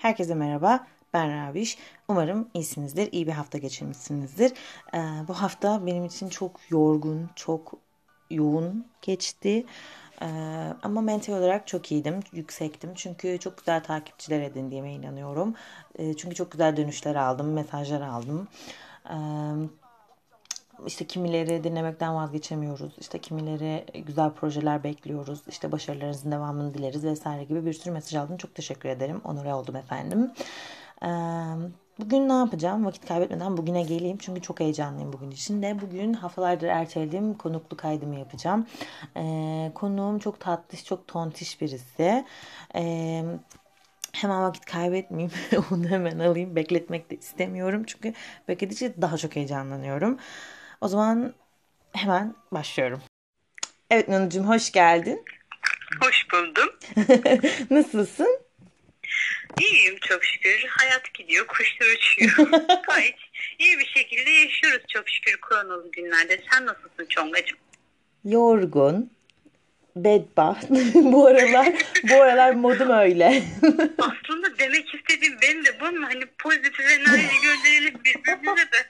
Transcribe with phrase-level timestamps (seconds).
[0.00, 0.86] Herkese merhaba.
[1.14, 1.78] Ben Raviş.
[2.08, 3.12] Umarım iyisinizdir.
[3.12, 4.52] iyi bir hafta geçirmişsinizdir.
[4.94, 4.98] Ee,
[5.28, 7.72] bu hafta benim için çok yorgun, çok
[8.30, 9.66] yoğun geçti.
[10.22, 10.26] Ee,
[10.82, 12.90] ama mental olarak çok iyiydim, yüksektim.
[12.94, 15.54] Çünkü çok güzel takipçiler edindiğime inanıyorum.
[15.98, 18.48] Ee, çünkü çok güzel dönüşler aldım, mesajlar aldım.
[19.10, 19.14] Ee,
[20.86, 22.92] işte kimileri dinlemekten vazgeçemiyoruz.
[23.00, 25.42] İşte kimileri güzel projeler bekliyoruz.
[25.48, 28.36] İşte başarılarınızın devamını dileriz vesaire gibi bir sürü mesaj aldım.
[28.36, 29.20] Çok teşekkür ederim.
[29.24, 30.30] Onore oldum efendim.
[31.98, 32.84] Bugün ne yapacağım?
[32.86, 34.18] Vakit kaybetmeden bugüne geleyim.
[34.18, 35.80] Çünkü çok heyecanlıyım bugün için de.
[35.80, 38.66] Bugün haftalardır ertelediğim konuklu kaydımı yapacağım.
[39.16, 42.24] Ee, konuğum çok tatlış, çok tontiş birisi.
[44.12, 45.32] Hemen vakit kaybetmeyeyim.
[45.72, 46.56] Onu hemen alayım.
[46.56, 47.84] Bekletmek de istemiyorum.
[47.86, 48.14] Çünkü
[48.48, 50.18] bekledikçe daha çok heyecanlanıyorum.
[50.80, 51.34] O zaman
[51.92, 53.02] hemen başlıyorum.
[53.90, 55.24] Evet Nanucuğum hoş geldin.
[56.00, 56.70] Hoş buldum.
[57.70, 58.40] Nasılsın?
[59.60, 60.64] İyiyim çok şükür.
[60.68, 62.50] Hayat gidiyor, kuşlar uçuyor.
[62.88, 63.14] Gayet
[63.58, 66.40] iyi bir şekilde yaşıyoruz çok şükür koronalı günlerde.
[66.52, 67.58] Sen nasılsın Çongacığım?
[68.24, 69.10] Yorgun,
[69.96, 70.70] bedbaht.
[70.94, 71.72] bu aralar
[72.10, 73.42] bu aralar modum öyle.
[73.98, 78.86] Aslında demek istediğim benim de bu ama hani pozitif enerji gönderelim birbirimize de.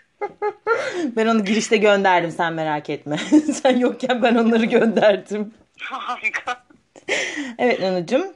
[1.17, 3.17] Ben onu girişte gönderdim sen merak etme.
[3.63, 5.55] sen yokken ben onları gönderdim.
[5.81, 6.65] Harika.
[7.59, 8.35] Evet Nanucuğum.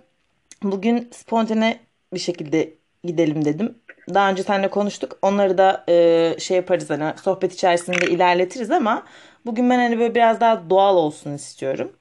[0.63, 1.81] Bugün spontane
[2.15, 3.79] bir şekilde gidelim dedim.
[4.15, 5.19] Daha önce seninle konuştuk.
[5.23, 9.07] Onları da e, şey yaparız hani sohbet içerisinde ilerletiriz ama
[9.47, 11.93] bugün ben hani böyle biraz daha doğal olsun istiyorum.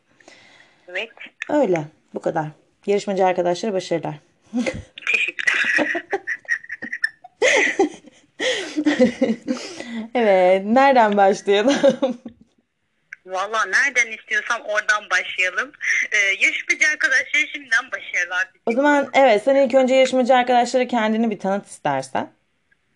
[0.87, 1.09] Evet.
[1.49, 1.83] Öyle.
[2.13, 2.47] Bu kadar.
[2.85, 4.15] Yarışmacı arkadaşlara başarılar.
[5.11, 6.03] Teşekkürler.
[10.15, 10.65] evet.
[10.65, 11.75] Nereden başlayalım?
[13.25, 15.71] Valla nereden istiyorsam oradan başlayalım.
[16.11, 18.47] Ee, yarışmacı arkadaşlara şimdiden başarılar.
[18.65, 22.31] o zaman evet sen ilk önce yarışmacı arkadaşlara kendini bir tanıt istersen.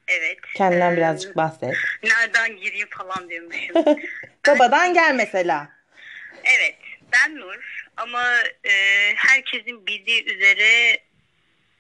[0.07, 0.37] Evet.
[0.55, 1.75] Kendinden Ee, birazcık bahset.
[2.03, 3.75] Nereden gireyim falan diyormuşum.
[4.47, 5.69] Babadan gel mesela.
[6.43, 6.75] Evet,
[7.13, 8.23] ben Nur ama
[8.63, 8.71] e,
[9.15, 10.97] herkesin bildiği üzere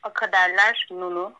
[0.03, 1.33] akaderler Nunu.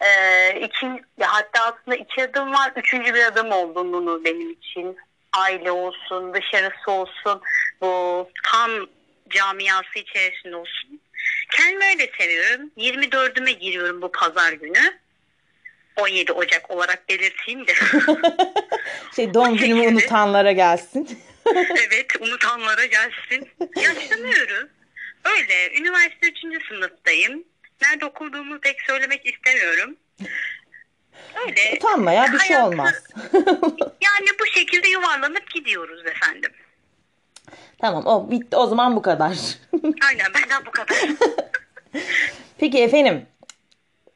[0.00, 0.86] E, iki,
[1.18, 4.96] ya hatta aslında iki adım var, üçüncü bir adım oldu Nunu benim için.
[5.32, 7.40] Aile olsun, dışarısı olsun,
[7.80, 8.70] bu tam
[9.28, 11.00] camiası içerisinde olsun.
[11.50, 12.70] Kendimi öyle seviyorum.
[12.76, 14.98] 24'üme giriyorum bu pazar günü.
[15.96, 17.72] 17 Ocak olarak belirteyim de.
[19.16, 21.18] Şey doğum günümü unutanlara gelsin.
[21.88, 23.48] evet unutanlara gelsin.
[23.76, 24.70] Yaşlanıyoruz.
[25.24, 25.78] Öyle.
[25.80, 26.38] Üniversite 3.
[26.68, 27.44] sınıftayım.
[27.82, 29.96] Nerede okuduğumu pek söylemek istemiyorum.
[31.46, 31.76] Öyle.
[31.76, 32.94] Utanma ya bir şey Hayatı- olmaz.
[34.02, 36.50] Yani bu şekilde yuvarlanıp gidiyoruz efendim.
[37.78, 39.32] tamam o bitti o zaman bu kadar.
[40.08, 40.98] Aynen benden bu kadar.
[42.58, 43.26] Peki efendim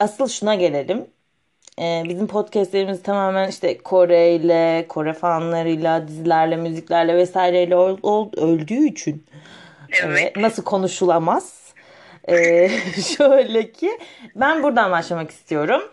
[0.01, 1.07] asıl şuna gelelim.
[1.81, 7.75] Ee, bizim podcastlerimiz tamamen işte Kore ile, Kore fanlarıyla, dizilerle, müziklerle vesaireyle
[8.43, 9.27] öldüğü için
[10.03, 10.37] Evet.
[10.37, 11.64] nasıl konuşulamaz?
[12.29, 12.71] Ee,
[13.17, 13.99] şöyle ki
[14.35, 15.93] ben buradan başlamak istiyorum.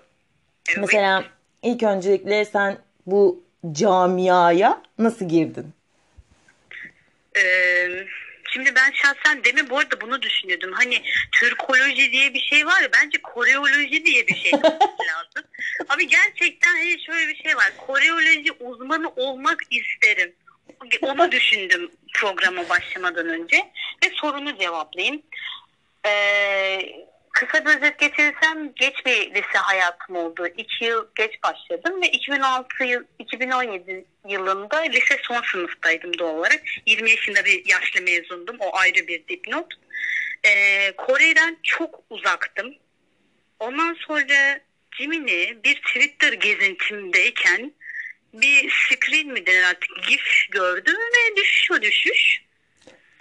[0.78, 1.24] Mesela
[1.64, 5.74] ilk öncelikle sen bu camiaya nasıl girdin?
[7.38, 7.90] Ee,
[8.54, 10.72] şimdi ben şahsen demin bu arada bunu düşünüyordum.
[10.74, 15.44] Hani Türkoloji diye bir şey var ya bence Koreoloji diye bir şey lazım.
[15.90, 17.74] Abi gerçekten hani şöyle bir şey var.
[17.88, 20.34] Koreoloji uzmanı olmak isterim.
[21.02, 23.58] Onu düşündüm programa başlamadan önce.
[24.04, 25.22] Ve sorunu cevaplayayım.
[26.06, 26.80] Ee,
[27.32, 30.48] kısa bir özet getirirsem geç bir lise hayatım oldu.
[30.58, 36.62] İki yıl geç başladım ve 2006 yıl, 2017 yılında lise son sınıftaydım doğal olarak.
[36.86, 38.56] 20 yaşında bir yaşlı mezundum.
[38.60, 39.74] O ayrı bir dipnot.
[40.44, 42.76] Ee, Kore'den çok uzaktım.
[43.60, 44.60] Ondan sonra
[44.92, 47.74] Jimin'i bir Twitter gezintimdeyken
[48.34, 52.42] bir screen mi denir artık gif gördüm ve düşüş o düşüş.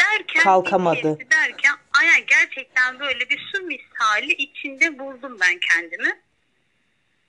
[0.00, 1.19] Derken Kalkamadı.
[1.31, 6.20] Derken aynen gerçekten böyle bir su misali içinde buldum ben kendimi.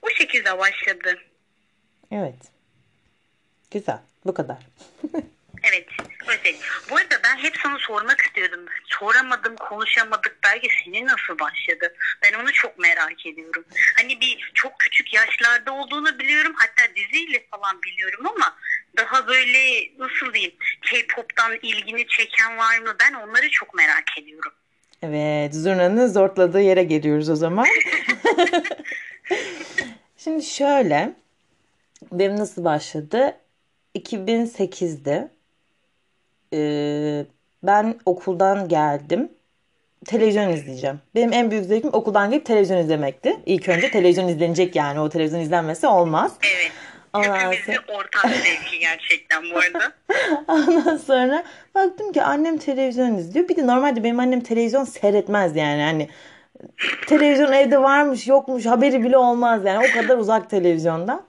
[0.01, 1.19] O şekilde başladı.
[2.11, 2.35] Evet.
[3.71, 3.99] Güzel.
[4.25, 4.57] Bu kadar.
[5.63, 5.87] Evet.
[6.27, 6.55] Öyle.
[6.89, 8.65] Bu arada ben hep sana sormak istiyordum.
[8.85, 10.37] Soramadım, konuşamadık.
[10.43, 11.95] Belki senin nasıl başladı?
[12.23, 13.65] Ben onu çok merak ediyorum.
[13.97, 16.53] Hani bir çok küçük yaşlarda olduğunu biliyorum.
[16.55, 18.57] Hatta diziyle falan biliyorum ama
[18.97, 22.95] daha böyle nasıl diyeyim K-pop'tan ilgini çeken var mı?
[22.99, 24.51] Ben onları çok merak ediyorum.
[25.03, 27.67] Evet, zurnanın zortladığı yere geliyoruz o zaman.
[30.17, 31.13] Şimdi şöyle,
[32.11, 33.37] benim nasıl başladı?
[33.95, 35.31] 2008'de
[36.53, 37.25] ee,
[37.63, 39.31] ben okuldan geldim.
[40.05, 40.99] televizyon izleyeceğim.
[41.15, 43.39] Benim en büyük zevkim okuldan gelip televizyon izlemekti.
[43.45, 44.99] İlk önce televizyon izlenecek yani.
[44.99, 46.33] O televizyon izlenmesi olmaz.
[46.41, 46.71] Evet.
[47.13, 49.93] Hepimizin ortak zevki gerçekten bu arada.
[50.47, 51.43] Ondan sonra
[51.75, 53.49] baktım ki annem televizyon izliyor.
[53.49, 55.81] Bir de normalde benim annem televizyon seyretmez yani.
[55.81, 56.09] Hani
[57.07, 59.87] televizyon evde varmış yokmuş haberi bile olmaz yani.
[59.89, 61.23] O kadar uzak televizyonda.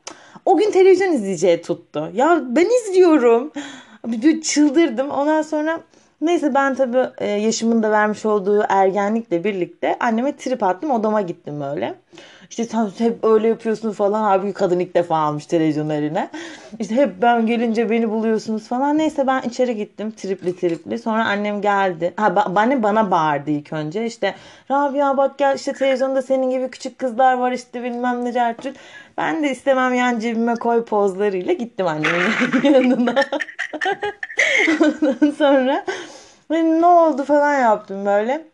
[0.45, 2.11] O gün televizyon izleyeceği tuttu.
[2.15, 3.53] Ya ben izliyorum.
[4.07, 5.11] Bir çıldırdım.
[5.11, 5.81] Ondan sonra
[6.21, 10.91] neyse ben tabii e, yaşımın da vermiş olduğu ergenlikle birlikte anneme trip attım.
[10.91, 11.95] Odama gittim öyle.
[12.51, 14.31] İşte sen hep öyle yapıyorsun falan.
[14.31, 16.31] Abi kadın ilk defa almış televizyon eline.
[16.79, 18.99] İşte hep ben gelince beni buluyorsunuz falan.
[18.99, 20.99] Neyse ben içeri gittim tripli tripli.
[20.99, 22.15] Sonra annem geldi.
[22.17, 24.07] Ha annem bana bağırdı ilk önce.
[24.07, 24.35] İşte
[24.71, 28.77] Rabia bak gel işte televizyonda senin gibi küçük kızlar var işte bilmem ne cerçut.
[29.17, 33.25] Ben de istemem yan cebime koy pozlarıyla gittim annemin yanına.
[34.81, 35.85] Ondan sonra
[36.51, 38.45] ne oldu falan yaptım böyle.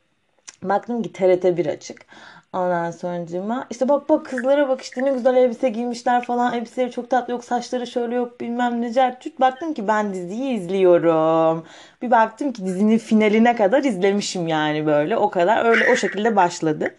[0.62, 2.06] Baktım ki TRT 1 açık.
[2.52, 6.54] Ondan sonra işte bak bak kızlara bak işte ne güzel elbise giymişler falan.
[6.54, 9.40] Elbiseleri çok tatlı yok saçları şöyle yok bilmem ne cerçut.
[9.40, 11.64] Baktım ki ben diziyi izliyorum.
[12.02, 15.16] Bir baktım ki dizinin finaline kadar izlemişim yani böyle.
[15.16, 16.94] O kadar öyle o şekilde başladı.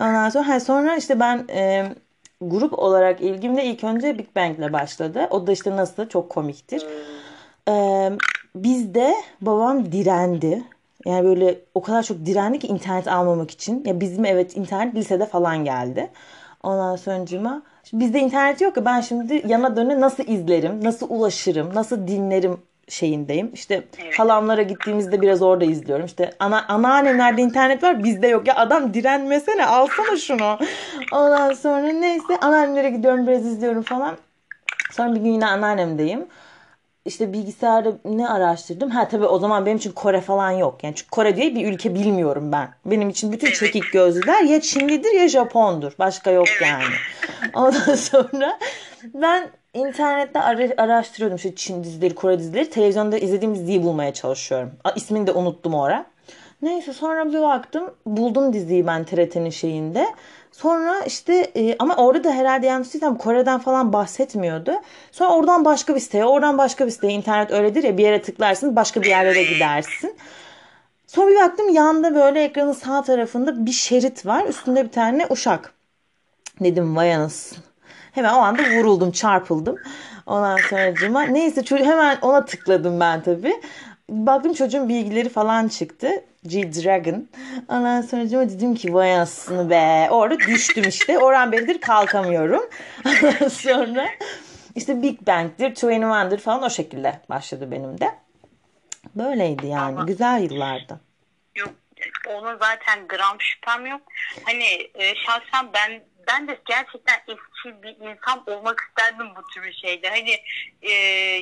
[0.00, 1.44] Ondan sonra sonra işte ben
[2.40, 5.26] grup olarak ilgim de ilk önce Big Bang ile başladı.
[5.30, 6.86] O da işte nasıl çok komiktir.
[7.68, 8.10] Ee,
[8.54, 10.64] bizde babam direndi.
[11.06, 13.84] Yani böyle o kadar çok direndi ki internet almamak için.
[13.84, 16.10] Ya bizim evet internet lisede falan geldi.
[16.62, 22.08] Ondan sonucuma bizde internet yok ya ben şimdi yana döne nasıl izlerim, nasıl ulaşırım, nasıl
[22.08, 22.58] dinlerim
[22.88, 23.50] şeyindeyim.
[23.54, 24.18] İşte evet.
[24.18, 26.06] halamlara gittiğimizde biraz orada izliyorum.
[26.06, 28.46] İşte ana anneannemlerde internet var bizde yok.
[28.46, 30.58] Ya adam direnmesene alsana şunu.
[31.12, 34.16] Ondan sonra neyse anneannemlere gidiyorum biraz izliyorum falan.
[34.92, 36.26] Sonra bir gün yine anneannemdeyim
[37.04, 38.90] işte bilgisayarda ne araştırdım?
[38.90, 40.84] Ha tabii o zaman benim için Kore falan yok.
[40.84, 42.68] Yani çünkü Kore diye bir ülke bilmiyorum ben.
[42.86, 45.92] Benim için bütün çekik gözlüler ya Çinlidir ya Japondur.
[45.98, 46.84] Başka yok yani.
[47.54, 48.58] Ondan sonra
[49.14, 52.70] ben internette ara- araştırıyordum işte Çin dizileri, Kore dizileri.
[52.70, 54.70] Televizyonda izlediğim diziyi bulmaya çalışıyorum.
[54.96, 56.06] İsmini de unuttum o ara.
[56.62, 60.06] Neyse sonra bir baktım buldum diziyi ben TRT'nin şeyinde.
[60.52, 64.72] Sonra işte e, ama orada da herhalde yanlışlıysam Kore'den falan bahsetmiyordu.
[65.12, 67.12] Sonra oradan başka bir siteye, oradan başka bir siteye.
[67.12, 70.16] internet öyledir ya bir yere tıklarsın başka bir yerlere gidersin.
[71.06, 74.44] Sonra bir baktım yanda böyle ekranın sağ tarafında bir şerit var.
[74.44, 75.74] Üstünde bir tane uşak.
[76.60, 77.58] Dedim vay anasın.
[78.14, 79.76] Hemen o anda vuruldum, çarpıldım.
[80.26, 83.60] Ondan sonra neyse hemen ona tıkladım ben tabii.
[84.08, 86.08] Baktım çocuğun bilgileri falan çıktı.
[86.46, 87.28] G-Dragon.
[87.68, 90.08] Ondan sonra dedim ki vay anasını be.
[90.10, 91.18] Orada düştüm işte.
[91.18, 92.62] Oradan beridir kalkamıyorum.
[93.06, 94.06] Ondan sonra
[94.74, 98.10] işte Big Bang'dir, 21'dir falan o şekilde başladı benim de.
[99.14, 99.98] Böyleydi yani.
[99.98, 101.00] Ama, Güzel yıllardı.
[101.54, 101.70] Yok
[102.28, 104.00] onun zaten gram şüphem yok.
[104.44, 104.64] Hani
[104.94, 110.08] e, şahsen ben ben de gerçekten eski bir insan olmak isterdim bu tür şeyde.
[110.08, 110.40] Hani
[110.82, 110.92] e,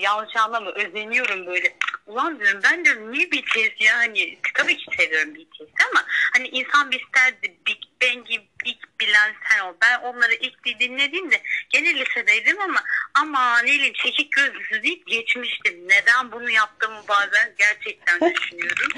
[0.00, 1.76] yanlış anlama özeniyorum böyle.
[2.06, 6.90] Ulan diyorum ben de niye BTS ya hani tabii ki seviyorum BTS ama hani insan
[6.90, 9.74] bir isterdi Big Bang'i ilk bilen sen ol.
[9.82, 12.82] Ben onları ilk dinlediğimde gene lisedeydim ama
[13.14, 15.88] ama ne çekik gözlüsü deyip geçmiştim.
[15.88, 18.88] Neden bunu yaptığımı bazen gerçekten düşünüyorum.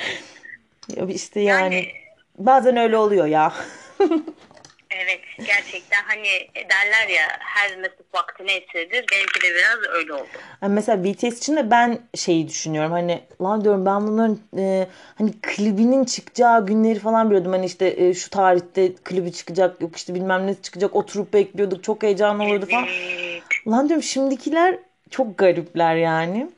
[1.08, 1.94] İşte yani, yani
[2.38, 3.52] bazen öyle oluyor ya.
[4.94, 9.04] Evet gerçekten hani derler ya her nasip vaktine eseridir.
[9.12, 10.28] Benimki de biraz öyle oldu.
[10.62, 15.32] Yani mesela BTS için de ben şeyi düşünüyorum hani lan diyorum ben bunların e, hani
[15.42, 17.52] klibinin çıkacağı günleri falan biliyordum.
[17.52, 22.02] Hani işte e, şu tarihte klibi çıkacak yok işte bilmem ne çıkacak oturup bekliyorduk çok
[22.02, 22.86] heyecanlı olurdu falan.
[22.86, 23.42] Evet.
[23.68, 24.78] Lan diyorum şimdikiler
[25.10, 26.50] çok garipler yani.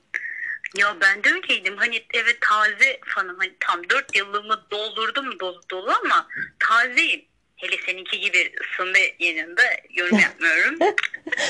[0.78, 1.76] Ya ben de öyleydim.
[1.76, 3.36] Hani evet taze fanım.
[3.38, 6.28] Hani tam dört yılımı doldurdum dolu dolu ama
[6.58, 7.24] tazeyim.
[7.56, 10.78] Hele seninki gibi ısındı yanında yorum yapmıyorum.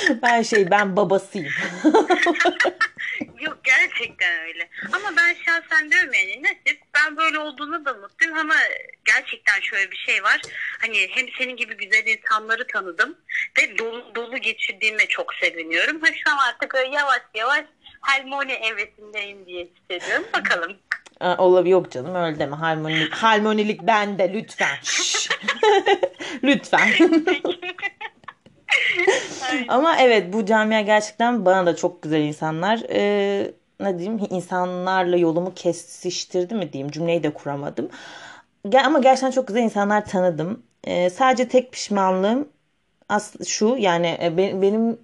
[0.22, 1.52] ben şey ben babasıyım.
[3.40, 4.68] Yok gerçekten öyle.
[4.92, 8.54] Ama ben şahsen diyorum yani nasip ben böyle olduğunu da mutluyum ama
[9.04, 10.40] gerçekten şöyle bir şey var.
[10.80, 13.16] Hani hem senin gibi güzel insanları tanıdım
[13.58, 16.00] ve dolu dolu geçirdiğime çok seviniyorum.
[16.00, 17.64] Ha şu an artık yavaş yavaş
[18.00, 20.26] harmoni evresindeyim diye hissediyorum.
[20.32, 20.76] Bakalım.
[21.20, 22.56] Olabilir yok canım öyle deme.
[22.56, 24.76] Harmonilik, harmonilik bende lütfen.
[26.42, 26.88] lütfen.
[29.68, 32.82] Ama evet bu camia gerçekten bana da çok güzel insanlar.
[32.90, 37.88] Ee, ne diyeyim insanlarla yolumu kesiştirdi mi diyeyim cümleyi de kuramadım.
[38.84, 40.62] Ama gerçekten çok güzel insanlar tanıdım.
[40.84, 42.48] Ee, sadece tek pişmanlığım
[43.08, 44.98] as şu yani e, benim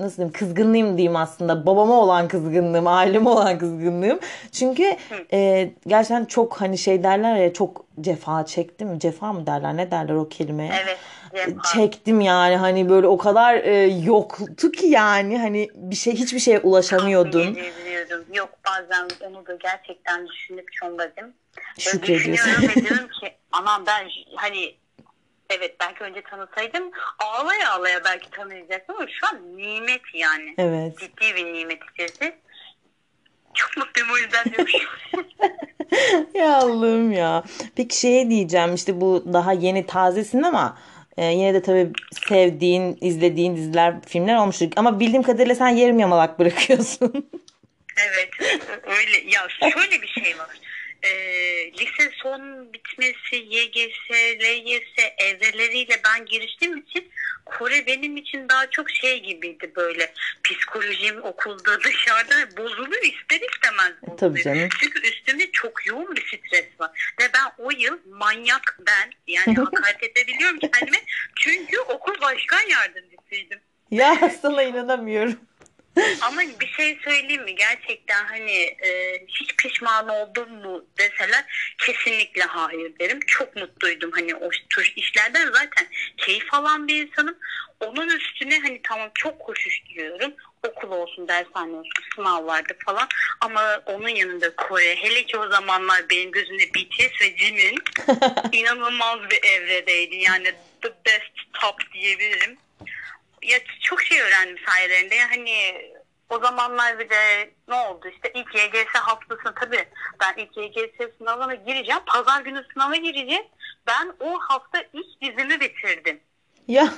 [0.00, 1.66] nasıl diyeyim kızgınlığım diyeyim aslında.
[1.66, 4.20] Babama olan kızgınlığım aileme olan kızgınlığım.
[4.52, 4.96] Çünkü
[5.32, 8.98] e, gerçekten çok hani şey derler ya çok cefa çektim.
[8.98, 9.76] Cefa mı derler?
[9.76, 10.70] Ne derler o kelime?
[10.84, 10.98] Evet.
[11.46, 11.62] cefa.
[11.62, 12.56] çektim yani.
[12.56, 15.38] Hani böyle o kadar e, yoktu ki yani.
[15.38, 17.58] Hani bir şey hiçbir şeye ulaşamıyordun.
[18.34, 21.32] Yok bazen onu da gerçekten düşünüp çomladım.
[21.78, 22.52] şükrediyorsun.
[22.74, 24.74] diyorum ki aman ben hani
[25.50, 30.54] evet belki önce tanısaydım ağlaya ağlaya belki tanıyacaktım ama şu an nimet yani.
[30.58, 32.36] evet Ciddi bir nimet içerisi.
[33.54, 34.90] Çok mutluyum o yüzden diyormuşum.
[36.34, 37.44] ya Allah'ım ya.
[37.76, 40.78] Peki şey diyeceğim işte bu daha yeni tazesin ama
[41.16, 41.90] e, yine de tabii
[42.28, 44.68] sevdiğin, izlediğin diziler, filmler olmuştur.
[44.76, 47.30] Ama bildiğim kadarıyla sen yarım yamalak bırakıyorsun.
[48.06, 48.30] evet
[48.86, 50.48] öyle ya şöyle bir şey var.
[51.06, 54.10] Ee, lise son bitmesi YGS,
[54.40, 57.10] LYS evreleriyle ben giriştiğim için
[57.46, 60.12] Kore benim için daha çok şey gibiydi böyle
[60.44, 64.18] psikolojim okulda dışarıda bozuluyor ister istemez bozuluyor.
[64.18, 64.68] Tabii canım.
[64.80, 67.14] Çünkü üstümde çok yoğun bir stres var.
[67.20, 70.98] Ve ben o yıl manyak ben yani hakaret edebiliyorum kendime.
[71.36, 73.58] Çünkü okul başkan yardımcısıydım.
[73.90, 75.40] ya sana inanamıyorum.
[76.22, 77.54] Ama bir şey söyleyeyim mi?
[77.54, 81.44] Gerçekten hani e, hiç pişman oldum mu deseler
[81.78, 83.20] kesinlikle hayır derim.
[83.26, 85.86] Çok mutluydum hani o tür işlerden zaten
[86.16, 87.36] keyif alan bir insanım.
[87.80, 90.34] Onun üstüne hani tamam çok koşuşturuyorum.
[90.68, 93.08] Okul olsun, dershane olsun, sınav vardı falan.
[93.40, 97.78] Ama onun yanında Kore, hele ki o zamanlar benim gözümde BTS ve Jimin
[98.52, 100.16] inanılmaz bir evredeydi.
[100.16, 102.58] Yani the best top diyebilirim
[103.46, 105.20] ya çok şey öğrendim sayelerinde.
[105.20, 105.74] Hani
[106.30, 109.88] o zamanlar bir de ne oldu işte ilk YGS haftasında tabii
[110.20, 112.00] ben ilk YGS sınavına gireceğim.
[112.06, 113.44] Pazar günü sınava gireceğim.
[113.86, 116.20] Ben o hafta ilk dizimi bitirdim.
[116.68, 116.92] Ya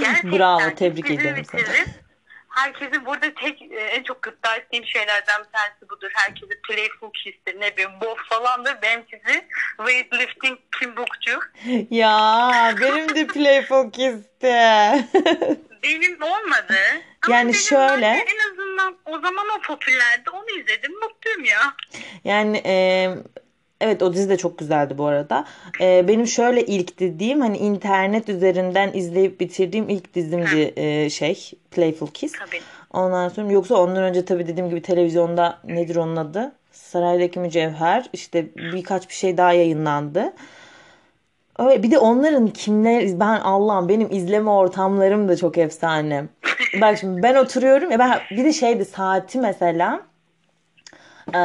[0.00, 1.84] Gerçekten Bravo, tebrik ederim bitirdim.
[2.56, 6.10] Herkesin burada tek e, en çok gıpta ettiğim şeylerden bir tanesi budur.
[6.14, 8.82] Herkesi playful kiss'tir ne bileyim bob falandır.
[8.82, 9.46] Benimkisi
[9.76, 11.40] weightlifting kimbokçu.
[11.90, 14.46] ya benim de Playful Kiss'ti.
[15.82, 16.78] Benim olmadı.
[17.26, 18.06] Ama Yani şöyle-.
[18.06, 20.30] En azından o zaman o popülerdi.
[20.30, 20.92] Onu izledim.
[21.00, 21.74] Mutluyum ya.
[22.24, 23.08] Yani e,
[23.80, 25.44] evet o dizi de çok güzeldi bu arada.
[25.80, 32.06] E, benim şöyle ilk dediğim hani internet üzerinden izleyip bitirdiğim ilk dizimdi e, şey Playful
[32.06, 32.32] Kiss.
[32.32, 32.60] Tabii.
[32.92, 36.52] Ondan sonra yoksa ondan önce tabii dediğim gibi televizyonda nedir onun adı?
[36.72, 40.32] Saraydaki Mücevher işte birkaç bir şey daha yayınlandı.
[41.58, 46.24] Öyle bir de onların kimler ben Allah'ım benim izleme ortamlarım da çok efsane.
[46.80, 50.00] Bak şimdi ben oturuyorum ya ben bir de şeydi saati mesela
[51.28, 51.38] e,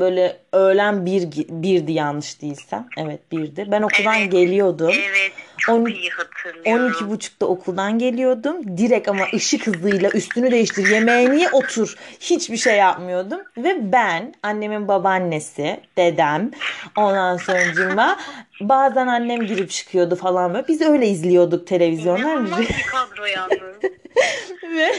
[0.00, 2.86] böyle öğlen bir birdi yanlış değilsem.
[2.96, 3.68] Evet birdi.
[3.70, 4.32] Ben okuldan Evet.
[4.32, 4.94] geliyordum.
[4.94, 5.32] Evet.
[5.58, 6.86] Çok On- iyi hatırlıyorum.
[6.86, 8.78] 12 buçukta okuldan geliyordum.
[8.78, 11.94] Direkt ama ışık hızıyla üstünü değiştir, yemeğini ye, otur.
[12.20, 13.40] Hiçbir şey yapmıyordum.
[13.56, 16.50] Ve ben, annemin babaannesi, dedem,
[16.96, 18.16] ondan sonra
[18.60, 20.68] bazen annem girip çıkıyordu falan böyle.
[20.68, 22.44] Biz öyle izliyorduk televizyonlar.
[22.60, 23.76] Bir kadro yalnız.
[24.62, 24.92] Ve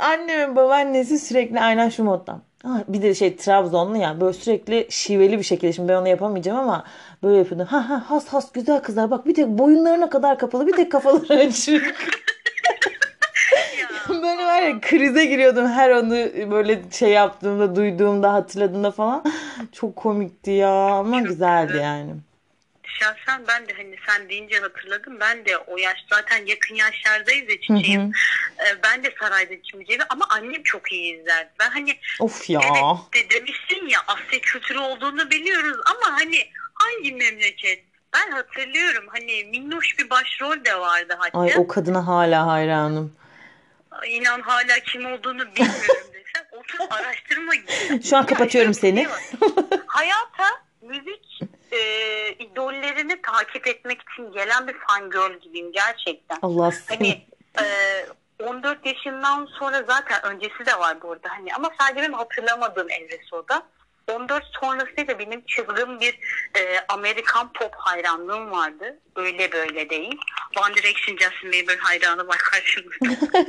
[0.00, 2.40] annemin babaannesi sürekli aynen şu modda.
[2.66, 6.58] Ha, bir de şey Trabzonlu ya böyle sürekli şiveli bir şekilde şimdi ben onu yapamayacağım
[6.58, 6.84] ama
[7.22, 7.66] böyle yapıyordu.
[7.70, 11.32] Ha ha has has güzel kızlar bak bir tek boyunlarına kadar kapalı bir tek kafaları
[11.32, 11.94] açık.
[14.08, 16.10] böyle var ya krize giriyordum her onu
[16.50, 19.24] böyle şey yaptığımda duyduğumda hatırladığımda falan.
[19.72, 21.84] Çok komikti ya ama güzeldi güzel.
[21.84, 22.10] yani.
[22.86, 25.20] Şahsen ben de hani sen deyince hatırladım.
[25.20, 28.02] Ben de o yaş zaten yakın yaşlardayız ya Hı çiçeğim.
[28.02, 28.10] hı.
[28.66, 31.50] Ee, ben de Saray'daki müziği ama annem çok iyi izlerdi.
[31.60, 32.60] Ben hani Of ya.
[33.14, 37.84] Evet de demişsin ya Asya kültürü olduğunu biliyoruz ama hani hangi memleket?
[38.14, 41.38] Ben hatırlıyorum hani minnoş bir başrol de vardı hatta.
[41.38, 43.16] Ay o kadına hala hayranım.
[44.06, 48.02] İnan hala kim olduğunu bilmiyorum desem otur araştırma gibi.
[48.08, 49.06] Şu an kapatıyorum seni.
[49.86, 51.40] Hayata müzik
[51.72, 51.78] e,
[52.32, 56.38] idollerini takip etmek için gelen bir fangirl gibiyim gerçekten.
[56.42, 57.26] Allah Hani
[57.60, 57.64] e,
[58.44, 63.34] 14 yaşından sonra zaten öncesi de var bu arada hani ama sadece benim hatırlamadığım evresi
[63.34, 63.66] o da.
[64.12, 66.18] 14 sonrasıyla benim çılgın bir
[66.58, 68.98] e, Amerikan pop hayranlığım vardı.
[69.16, 70.20] Öyle böyle değil.
[70.56, 72.94] One Direction Justin Bieber hayranı var karşımda.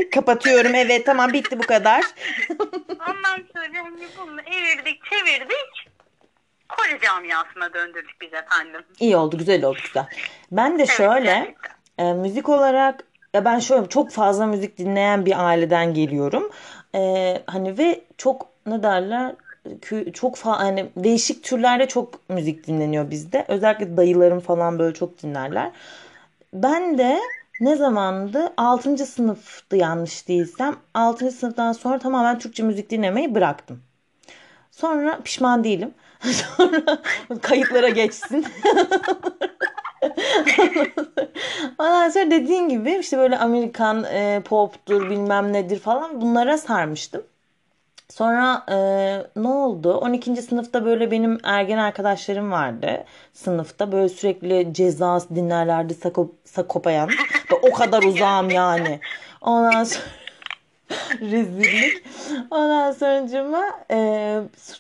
[0.14, 2.04] kapatıyorum evet tamam bitti bu kadar.
[2.90, 5.88] Ondan sonra hani bunu evirdik çevirdik.
[6.70, 8.82] Kore camiasına döndürdük biz efendim.
[9.00, 10.06] İyi oldu güzel oldu güzel.
[10.52, 12.06] Ben de Evet, şöyle gerçekten.
[12.06, 16.50] e, müzik olarak ya ben şöyle çok fazla müzik dinleyen bir aileden geliyorum.
[16.96, 19.36] E, hani ve çok ne derler
[20.14, 23.46] çok fa- hani değişik türlerde çok müzik dinleniyor bizde.
[23.48, 25.72] Özellikle dayılarım falan böyle çok dinlerler.
[26.54, 27.20] Ben de
[27.60, 28.54] ne zamandı?
[28.58, 29.06] 6.
[29.06, 30.76] sınıftı yanlış değilsem.
[30.94, 31.32] 6.
[31.32, 33.84] sınıftan sonra tamamen Türkçe müzik dinlemeyi bıraktım.
[34.78, 35.94] Sonra pişman değilim.
[36.22, 36.98] sonra
[37.42, 38.46] kayıtlara geçsin.
[41.80, 47.24] Ondan sonra dediğin gibi işte böyle Amerikan e, poptur bilmem nedir falan bunlara sarmıştım.
[48.10, 48.78] Sonra e,
[49.36, 49.98] ne oldu?
[49.98, 50.42] 12.
[50.42, 53.04] sınıfta böyle benim ergen arkadaşlarım vardı
[53.34, 53.92] sınıfta.
[53.92, 57.10] Böyle sürekli ceza dinlerlerdi Sako, Sakopayan.
[57.62, 59.00] o kadar uzağım yani.
[59.42, 60.06] Ondan sonra
[61.22, 62.04] rezillik.
[62.52, 63.98] Ondan sonra e,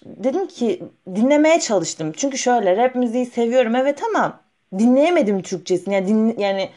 [0.05, 0.83] dedim ki
[1.15, 2.11] dinlemeye çalıştım.
[2.17, 4.39] Çünkü şöyle rap müziği seviyorum evet ama
[4.79, 5.93] dinleyemedim Türkçesini.
[5.93, 6.69] Yani, din, yani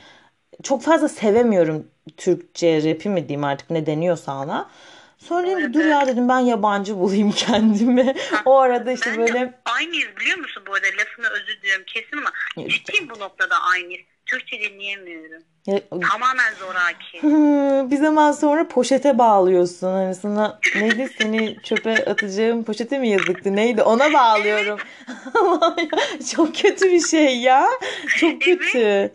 [0.62, 4.70] çok fazla sevemiyorum Türkçe rapi mi diyeyim artık ne deniyorsa ona.
[5.18, 8.14] Sonra dedim dur ya dedim ben yabancı bulayım kendimi.
[8.44, 9.60] o arada işte ben böyle.
[9.64, 12.32] Aynıyız biliyor musun bu arada lafını özür diliyorum kesin ama
[12.68, 14.09] ciddiyim bu noktada aynıyız.
[14.30, 15.42] Türkçe dinleyemiyorum.
[15.66, 17.22] Ya, Tamamen zoraki.
[17.90, 19.86] bir zaman sonra poşete bağlıyorsun.
[19.86, 24.78] Hani sana neydi seni çöpe atacağım poşete mi yazıktı neydi ona bağlıyorum.
[26.34, 27.66] Çok kötü bir şey ya.
[28.18, 28.78] Çok kötü.
[28.78, 29.12] Evet.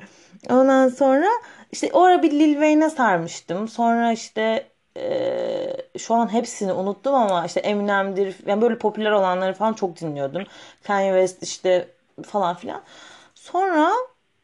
[0.50, 1.28] Ondan sonra
[1.72, 3.68] işte orada bir Lil Wayne'e sarmıştım.
[3.68, 4.68] Sonra işte
[4.98, 10.44] e, şu an hepsini unuttum ama işte Eminem'dir yani böyle popüler olanları falan çok dinliyordum.
[10.84, 11.88] Kanye West işte
[12.26, 12.82] falan filan.
[13.36, 13.92] Sonra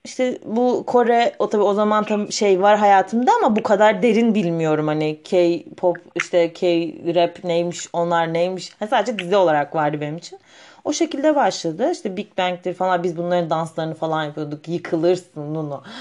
[0.05, 4.35] işte bu Kore o tabii o zaman tam şey var hayatımda ama bu kadar derin
[4.35, 8.71] bilmiyorum hani K-pop işte K-rap neymiş onlar neymiş.
[8.81, 10.39] Yani sadece dizi olarak vardı benim için.
[10.83, 11.91] O şekilde başladı.
[11.91, 14.67] İşte Big Bang'tir falan biz bunların danslarını falan yapıyorduk.
[14.67, 15.83] Yıkılırsın Nuno.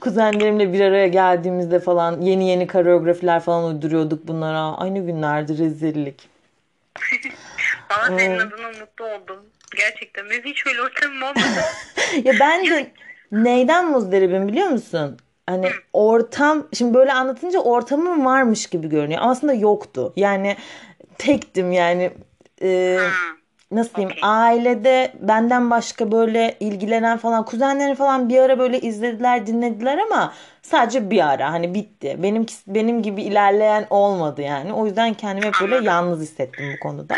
[0.00, 4.76] Kuzenlerimle bir araya geldiğimizde falan yeni yeni koreografiler falan uyduruyorduk bunlara.
[4.76, 6.28] Aynı günlerdi rezillik.
[7.88, 9.46] Ama senin adına mutlu oldum.
[9.76, 11.60] Gerçekten benim hiç öyle ortamım olmadı.
[12.24, 12.92] ya ben de
[13.32, 15.18] neyden muzdaribim biliyor musun?
[15.46, 19.20] Hani ortam şimdi böyle anlatınca ortamım varmış gibi görünüyor.
[19.24, 20.12] Aslında yoktu.
[20.16, 20.56] Yani
[21.18, 22.12] tektim yani.
[22.62, 22.98] E,
[23.70, 24.30] nasıl diyeyim okay.
[24.30, 31.10] ailede benden başka böyle ilgilenen falan kuzenleri falan bir ara böyle izlediler dinlediler ama sadece
[31.10, 32.16] bir ara hani bitti.
[32.18, 34.72] Benim benim gibi ilerleyen olmadı yani.
[34.72, 37.16] O yüzden kendimi hep böyle yalnız hissettim bu konuda.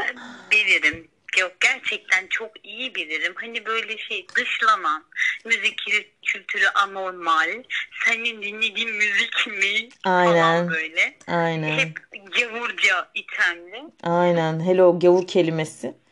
[0.51, 1.08] Bilirim.
[1.39, 3.35] Yok gerçekten çok iyi bilirim.
[3.37, 5.05] Hani böyle şey dışlanan,
[5.45, 5.81] müzik
[6.27, 7.63] kültürü anormal,
[8.05, 10.33] senin dinlediğin müzik mi Aynen.
[10.33, 11.15] falan böyle.
[11.29, 11.79] Aynen.
[11.79, 13.85] Hep gavurca itemli.
[14.03, 14.61] Aynen.
[14.61, 15.95] Hele o gavur kelimesi.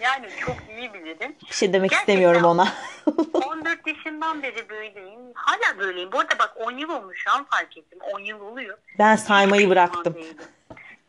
[0.00, 1.36] Yani çok iyi bilirim.
[1.50, 2.68] Bir şey demek Gerçekten istemiyorum ona.
[3.34, 5.20] 14 yaşından beri böyleyim.
[5.34, 6.12] Hala böyleyim.
[6.12, 7.98] Bu arada bak 10 yıl olmuş şu an fark ettim.
[8.12, 8.78] 10 yıl oluyor.
[8.98, 10.16] Ben saymayı bıraktım.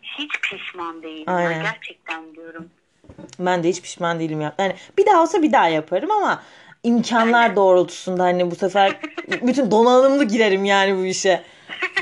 [0.01, 1.23] Hiç pişman değilim.
[1.27, 1.51] Aynen.
[1.51, 2.69] Ben gerçekten diyorum.
[3.39, 4.53] Ben de hiç pişman değilim ya.
[4.59, 6.41] Yani bir daha olsa bir daha yaparım ama
[6.83, 8.99] imkanlar doğrultusunda hani bu sefer
[9.41, 11.41] bütün donanımlı girerim yani bu işe.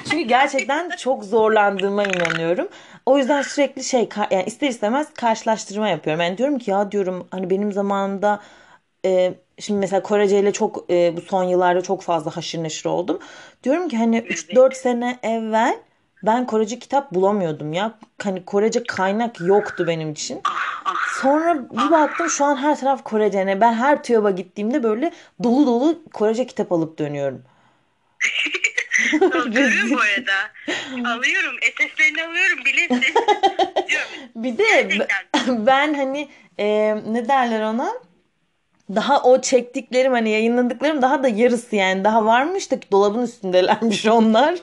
[0.09, 2.67] Çünkü gerçekten çok zorlandığıma inanıyorum.
[3.05, 6.21] O yüzden sürekli şey yani ister istemez karşılaştırma yapıyorum.
[6.21, 8.39] Yani diyorum ki ya diyorum hani benim zamanımda
[9.05, 13.19] e, şimdi mesela Korece ile çok e, bu son yıllarda çok fazla haşır neşir oldum.
[13.63, 15.79] Diyorum ki hani 3-4 sene evvel
[16.23, 17.93] ben Korece kitap bulamıyordum ya.
[18.23, 20.41] Hani Korece kaynak yoktu benim için.
[21.21, 23.37] Sonra bir baktım şu an her taraf Korece.
[23.37, 25.11] Yani ben her TÜYAB'a gittiğimde böyle
[25.43, 27.43] dolu dolu Korece kitap alıp dönüyorum.
[29.45, 30.51] Görüyorum bu arada.
[31.09, 31.55] Alıyorum.
[31.61, 32.59] SS'lerini alıyorum.
[32.65, 33.13] Bilesin.
[34.35, 35.07] bir de
[35.65, 37.93] ben hani e, ne derler ona?
[38.95, 42.03] Daha o çektiklerim hani yayınladıklarım daha da yarısı yani.
[42.03, 44.55] Daha varmış da dolabın üstündelermiş onlar.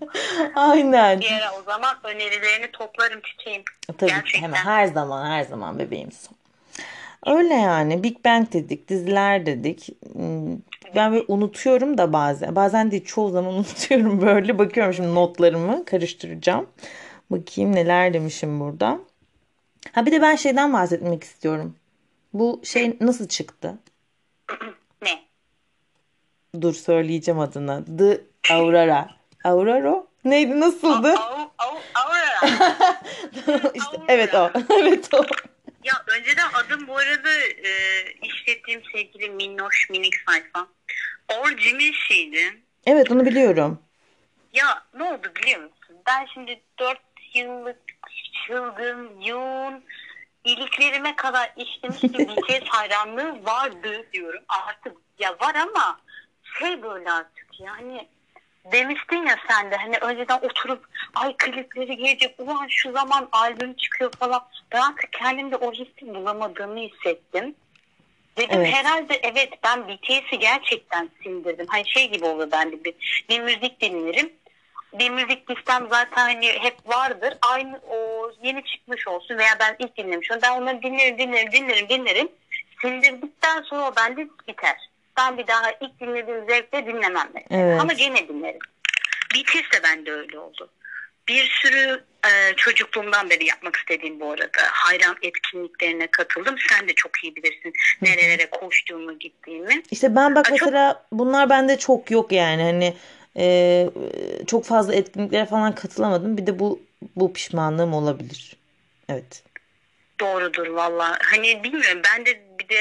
[0.54, 1.20] Aynen.
[1.20, 3.62] Bir ara o zaman önerilerini toplarım çiçeğim.
[3.98, 4.40] Tabii Gerçekten.
[4.42, 6.36] hemen her zaman her zaman bebeğim son.
[7.26, 9.88] Öyle yani Big Bang dedik, diziler dedik.
[10.12, 10.56] Hmm,
[10.94, 12.56] ben böyle unutuyorum da bazen.
[12.56, 14.58] Bazen değil çoğu zaman unutuyorum böyle.
[14.58, 16.66] Bakıyorum şimdi notlarımı karıştıracağım.
[17.30, 18.98] Bakayım neler demişim burada.
[19.92, 21.76] Ha bir de ben şeyden bahsetmek istiyorum.
[22.32, 23.78] Bu şey nasıl çıktı?
[25.02, 25.20] Ne?
[26.60, 27.84] Dur söyleyeceğim adını.
[27.98, 28.20] The
[28.54, 29.15] Aurora.
[29.46, 30.06] Aurora?
[30.24, 31.14] Neydi nasıldı?
[31.94, 32.40] Aurora.
[33.74, 34.50] işte, evet o.
[34.80, 35.24] evet o.
[35.84, 40.66] Ya önceden adım bu arada e, işlettiğim sevgili minnoş minik sayfa.
[41.28, 42.60] Orjimişiydi.
[42.86, 43.78] Evet onu biliyorum.
[44.52, 45.96] Ya ne oldu biliyor musun?
[46.06, 46.98] Ben şimdi 4
[47.34, 47.78] yıllık
[48.46, 49.84] çılgın, yoğun
[50.44, 54.42] iliklerime kadar içtiğimiz bir BTS hayranlığı vardı diyorum.
[54.48, 56.00] Artık ya var ama
[56.58, 58.08] şey böyle artık yani
[58.72, 64.12] demiştin ya sen de hani önceden oturup ay klipleri gelecek ulan şu zaman albüm çıkıyor
[64.12, 67.54] falan ben artık kendimde o hissi bulamadığımı hissettim.
[68.36, 68.74] Dedim evet.
[68.74, 71.66] herhalde evet ben BTS'i gerçekten sindirdim.
[71.68, 74.32] Hani şey gibi olur bende bir, bir müzik dinlerim.
[74.92, 77.34] Bir müzik listem zaten hani hep vardır.
[77.50, 80.42] Aynı o yeni çıkmış olsun veya ben ilk dinlemiş olsun.
[80.42, 82.28] Ben onları dinlerim dinlerim dinlerim dinlerim.
[82.82, 84.76] Sindirdikten sonra o bende biter.
[85.18, 87.62] Ben bir daha ilk dinlediğim zevkle dinlemem mesela.
[87.62, 87.80] Evet.
[87.80, 88.60] Ama gene dinlerim.
[89.34, 90.70] BTS de bende öyle oldu.
[91.28, 94.62] Bir sürü e, çocukluğumdan beri yapmak istediğim bu arada.
[94.70, 96.56] Hayran etkinliklerine katıldım.
[96.68, 99.82] Sen de çok iyi bilirsin nerelere koştuğumu gittiğimi.
[99.90, 101.18] İşte ben bak Aa, mesela çok...
[101.18, 102.96] bunlar bende çok yok yani hani
[103.36, 103.86] e,
[104.46, 106.36] çok fazla etkinliklere falan katılamadım.
[106.36, 106.80] Bir de bu
[107.16, 108.56] bu pişmanlığım olabilir.
[109.08, 109.42] Evet.
[110.20, 111.18] Doğrudur valla.
[111.22, 112.80] Hani bilmiyorum ben de bir de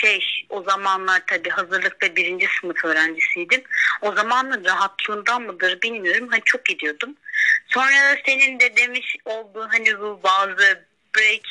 [0.00, 3.62] şey o zamanlar tabii hazırlıkta birinci sınıf öğrencisiydim.
[4.02, 6.28] O zamanın rahatlığından mıdır bilmiyorum.
[6.30, 7.16] Hani çok gidiyordum.
[7.66, 10.84] Sonra senin de demiş olduğu hani bu bazı
[11.16, 11.46] break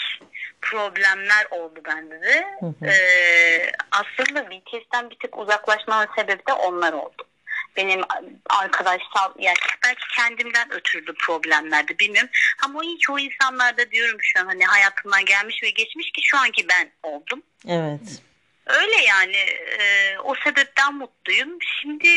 [0.62, 2.46] problemler oldu bende de.
[2.60, 2.86] Hı hı.
[2.86, 7.24] Ee, aslında BTS'ten bir tık uzaklaşmamın sebebi de onlar oldu.
[7.76, 8.02] Benim
[8.50, 12.30] arkadaşsal yani belki kendimden ötürü problemlerdi bilmiyorum.
[12.64, 16.68] Ama o çoğu insanlarda diyorum şu an hani hayatımdan gelmiş ve geçmiş ki şu anki
[16.70, 17.44] ben oldum.
[17.68, 18.22] Evet.
[18.70, 19.38] Öyle yani
[19.80, 21.58] e, o sebepten mutluyum.
[21.82, 22.10] Şimdi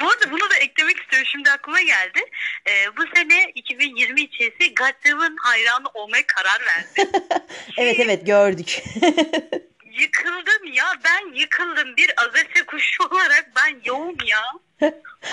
[0.00, 1.28] bu arada bunu da eklemek istiyorum.
[1.32, 2.20] Şimdi aklıma geldi.
[2.68, 7.12] E, bu sene 2020 içerisinde Godzilla'nın hayranı olmaya karar verdim.
[7.78, 8.82] evet evet gördük.
[10.00, 14.42] yıkıldım ya ben yıkıldım bir azese kuşu olarak ben yoğum ya.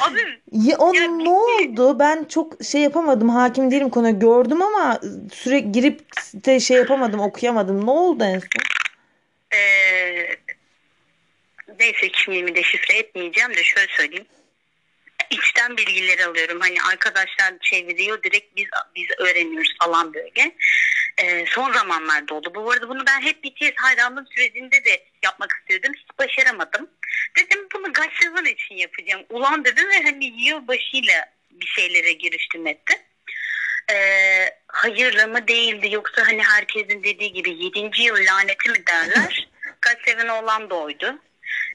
[0.02, 0.20] Abi
[0.52, 2.00] ya, o ya, ne oldu?
[2.00, 3.30] Ben çok şey yapamadım.
[3.30, 4.12] Hakim değilim konuya.
[4.12, 5.00] Gördüm ama
[5.34, 6.02] sürekli girip
[6.34, 7.86] de şey yapamadım, okuyamadım.
[7.86, 8.83] Ne oldu en son?
[9.54, 10.36] Ee,
[11.80, 14.26] neyse kimliğimi de şifre etmeyeceğim de şöyle söyleyeyim.
[15.30, 16.60] İçten bilgileri alıyorum.
[16.60, 20.56] Hani arkadaşlar çeviriyor direkt biz biz öğreniyoruz falan böyle.
[21.18, 22.52] Ee, son zamanlarda oldu.
[22.56, 25.94] Bu arada bunu ben hep BTS hayranlığım sürecinde de yapmak istiyordum.
[25.94, 26.90] Hiç başaramadım.
[27.38, 29.26] Dedim bunu Gaşyazan için yapacağım.
[29.30, 32.94] Ulan dedim ve hani yılbaşıyla bir şeylere giriştim etti.
[33.92, 38.02] Ee, hayırlı mı değildi yoksa hani herkesin dediği gibi 7.
[38.02, 39.50] yıl laneti mi derler?
[39.82, 41.20] Gaşyazan olan da oydu.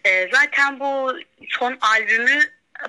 [0.04, 1.18] Ee, zaten bu
[1.48, 2.40] son albümü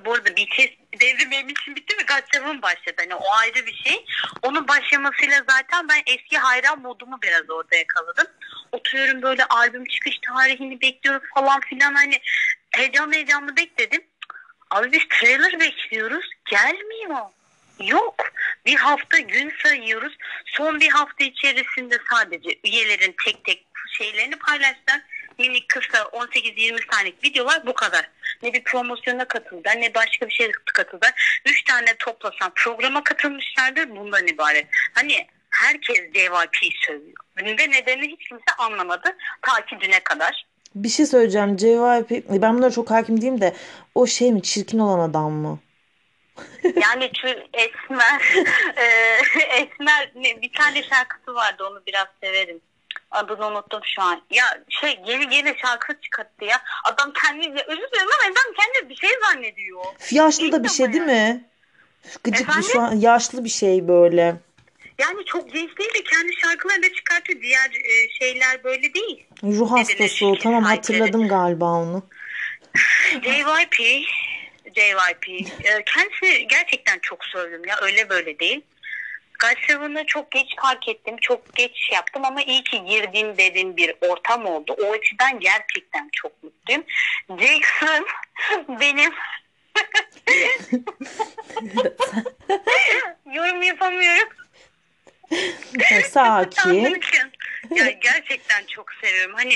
[0.05, 2.03] bu arada BTS devri benim için bitti mi?
[2.03, 2.95] Gaçyav'ın başladı.
[2.97, 4.05] Hani o ayrı bir şey.
[4.41, 8.27] Onun başlamasıyla zaten ben eski hayran modumu biraz orada yakaladım.
[8.71, 12.19] Oturuyorum böyle albüm çıkış tarihini bekliyorum falan filan hani
[12.71, 14.03] heyecanlı heyecanlı bekledim.
[14.71, 16.25] Abi biz trailer bekliyoruz.
[16.45, 17.25] Gelmiyor.
[17.79, 18.15] Yok.
[18.65, 20.17] Bir hafta gün sayıyoruz.
[20.45, 23.65] Son bir hafta içerisinde sadece üyelerin tek tek
[23.97, 25.01] şeylerini paylaştılar
[25.39, 28.09] minik kısa 18-20 saniyelik videolar bu kadar.
[28.43, 31.41] Ne bir promosyona katıldılar ne başka bir şey katıldılar.
[31.45, 34.67] 3 tane toplasan programa katılmışlardır bundan ibaret.
[34.93, 37.17] Hani herkes JYP söylüyor.
[37.39, 39.17] Bunun da nedeni hiç kimse anlamadı.
[39.41, 40.45] Ta ki düne kadar.
[40.75, 41.59] Bir şey söyleyeceğim.
[41.59, 43.55] JYP ben bunlara çok hakim değilim de
[43.95, 45.59] o şey mi çirkin olan adam mı?
[46.81, 48.21] yani şu Esmer
[48.77, 48.85] e,
[49.57, 52.61] Esmer bir tane şarkısı vardı onu biraz severim.
[53.11, 54.21] Adını unuttum şu an.
[54.31, 56.61] Ya şey yeni yeni şarkı çıkarttı ya.
[56.83, 59.83] Adam kendince özür dilerim ama adam kendi bir şey zannediyor.
[60.11, 61.49] Yaşlı da bir şey değil mi?
[62.23, 62.69] Gıcık Efendim?
[62.71, 64.35] şu an yaşlı bir şey böyle.
[64.99, 67.41] Yani çok genç değil de kendi şarkılarını çıkartıyor.
[67.41, 69.25] Diğer e, şeyler böyle değil.
[69.43, 70.37] Ruh hastası o.
[70.37, 72.03] Tamam hatırladım galiba onu.
[73.23, 74.05] JYP
[74.75, 75.29] JYP.
[75.63, 77.75] E, kendisi gerçekten çok söyledim ya.
[77.81, 78.61] Öyle böyle değil.
[79.39, 81.17] God çok geç fark ettim.
[81.21, 84.75] Çok geç yaptım ama iyi ki girdim dediğim bir ortam oldu.
[84.83, 86.83] O açıdan gerçekten çok mutluyum.
[87.29, 88.07] Jackson
[88.79, 89.11] benim
[93.33, 94.29] yorum yapamıyorum.
[96.11, 97.01] Sakin.
[97.75, 99.35] ya gerçekten çok seviyorum.
[99.35, 99.53] Hani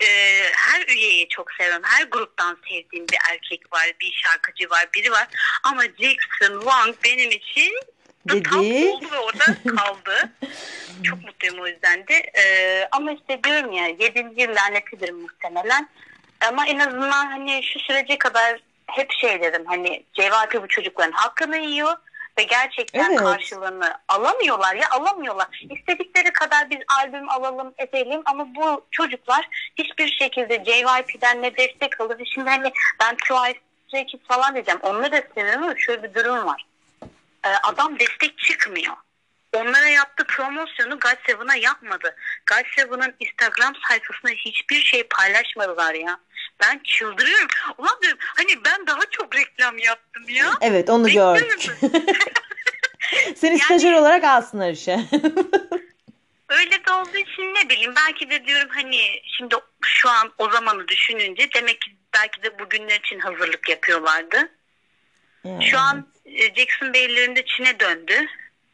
[0.00, 0.08] e,
[0.56, 1.82] her üyeyi çok seviyorum.
[1.84, 5.28] Her gruptan sevdiğim bir erkek var, bir şarkıcı var, biri var.
[5.62, 7.72] Ama Jackson Wang benim için
[8.28, 8.42] dedi.
[8.42, 10.32] Tam oldu ve orada kaldı.
[11.02, 12.14] Çok mutluyum o yüzden de.
[12.14, 14.18] Ee, ama işte diyorum ya 7.
[14.18, 15.88] yıl lanetidir muhtemelen.
[16.40, 21.56] Ama en azından hani şu sürece kadar hep şey dedim hani JYP bu çocukların hakkını
[21.56, 21.96] yiyor
[22.38, 23.18] ve gerçekten evet.
[23.18, 25.66] karşılığını alamıyorlar ya alamıyorlar.
[25.70, 32.30] İstedikleri kadar biz albüm alalım edelim ama bu çocuklar hiçbir şekilde JYP'den ne destek alır.
[32.34, 34.80] Şimdi hani ben Twice falan diyeceğim.
[34.82, 36.66] Onları da seviyorum ama şöyle bir durum var.
[37.44, 38.94] Ee, adam destek çıkmıyor.
[39.52, 42.16] Onlara yaptığı promosyonu God yapmadı.
[42.50, 46.18] God Instagram sayfasına hiçbir şey paylaşmadılar ya.
[46.60, 47.48] Ben çıldırıyorum.
[47.78, 50.52] Ulan diyorum hani ben daha çok reklam yaptım ya.
[50.60, 51.66] Evet onu gördük.
[53.36, 55.00] Seni yani, stajyer olarak alsınlar işe.
[56.48, 59.00] öyle de olduğu için ne bileyim belki de diyorum hani
[59.38, 64.48] şimdi şu an o zamanı düşününce demek ki belki de bugünler için hazırlık yapıyorlardı.
[65.44, 68.26] Yani, Şu an e, Jackson Bey'lerinde Çin'e döndü.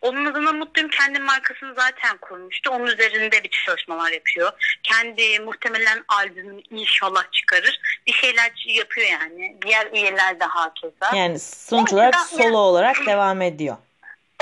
[0.04, 0.90] Onun adına mutluyum.
[0.90, 2.70] Kendi markasını zaten kurmuştu.
[2.70, 4.52] Onun üzerinde bir çalışmalar yapıyor.
[4.82, 7.80] Kendi muhtemelen albümünü inşallah çıkarır.
[8.06, 9.56] Bir şeyler yapıyor yani.
[9.66, 11.16] Diğer üyeler de hakeza.
[11.16, 13.76] yani sonuç olarak solo olarak devam ediyor.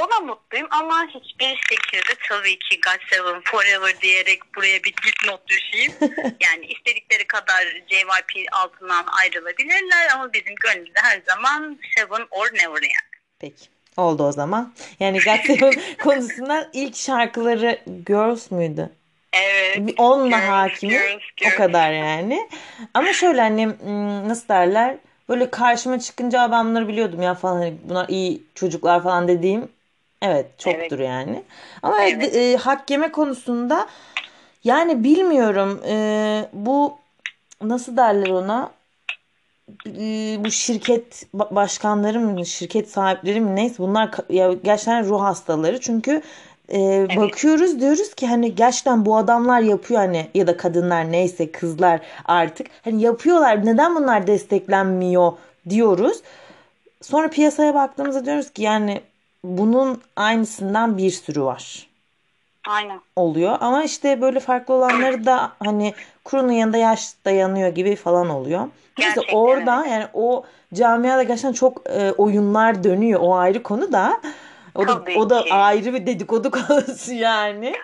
[0.01, 5.92] Ona mutluyum ama hiçbir şekilde tabii ki God Seven Forever diyerek buraya bir dipnot düşeyim.
[6.40, 13.12] yani istedikleri kadar JYP altından ayrılabilirler ama bizim gönlümüzde her zaman Seven or Never yani.
[13.40, 13.71] Peki.
[13.96, 14.72] Oldu o zaman.
[15.00, 15.70] Yani Godzilla
[16.02, 18.90] konusundan ilk şarkıları Girls müydü?
[19.33, 19.94] Evet.
[19.98, 21.22] Onunla Girls, girls,
[21.55, 22.48] O kadar yani.
[22.94, 24.96] Ama şöyle hani hmm, nasıl derler?
[25.28, 27.57] Böyle karşıma çıkınca "Aa, ben bunları biliyordum ya falan.
[27.57, 29.68] Hani bunlar iyi çocuklar falan dediğim
[30.22, 31.42] evet çoktur yani.
[31.83, 32.37] Ama evet, Evet.
[32.37, 33.87] e, hak yeme konusunda
[34.64, 35.81] yani bilmiyorum.
[35.88, 36.98] E, bu
[37.62, 38.70] nasıl derler ona?
[39.87, 45.80] E, bu şirket ba- başkanları mı, şirket sahipleri mi neyse bunlar ya gerçekten ruh hastaları.
[45.80, 46.22] Çünkü
[46.72, 52.00] e, bakıyoruz diyoruz ki hani gerçekten bu adamlar yapıyor hani ya da kadınlar neyse kızlar
[52.24, 53.66] artık hani yapıyorlar.
[53.66, 55.32] Neden bunlar desteklenmiyor
[55.68, 56.22] diyoruz.
[57.02, 59.00] Sonra piyasaya baktığımızda diyoruz ki yani
[59.44, 61.91] bunun aynısından bir sürü var
[62.68, 63.01] Aynen.
[63.16, 63.57] oluyor.
[63.61, 65.94] Ama işte böyle farklı olanları da hani
[66.25, 68.61] kurunun yanında yaş dayanıyor gibi falan oluyor.
[68.98, 70.44] Neyse Gerçekten orada yani o
[70.75, 73.20] camiada gerçekten çok e, oyunlar dönüyor.
[73.22, 74.20] O ayrı konu da.
[74.75, 75.55] O da, Tabii o da ki.
[75.55, 77.75] ayrı bir dedikodu konusu yani.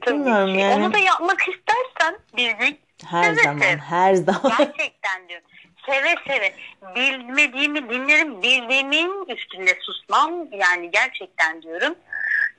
[0.00, 0.60] Tabii Bilmiyorum ki.
[0.60, 0.84] yani.
[0.84, 3.76] Onu da yapmak istersen bir gün Her seve zaman, seve.
[3.76, 4.52] her zaman.
[4.58, 5.46] Gerçekten diyorum.
[5.86, 6.52] Seve seve.
[6.96, 8.42] Bilmediğimi dinlerim.
[8.42, 10.32] Bildiğimin üstünde susmam.
[10.52, 11.94] Yani gerçekten diyorum.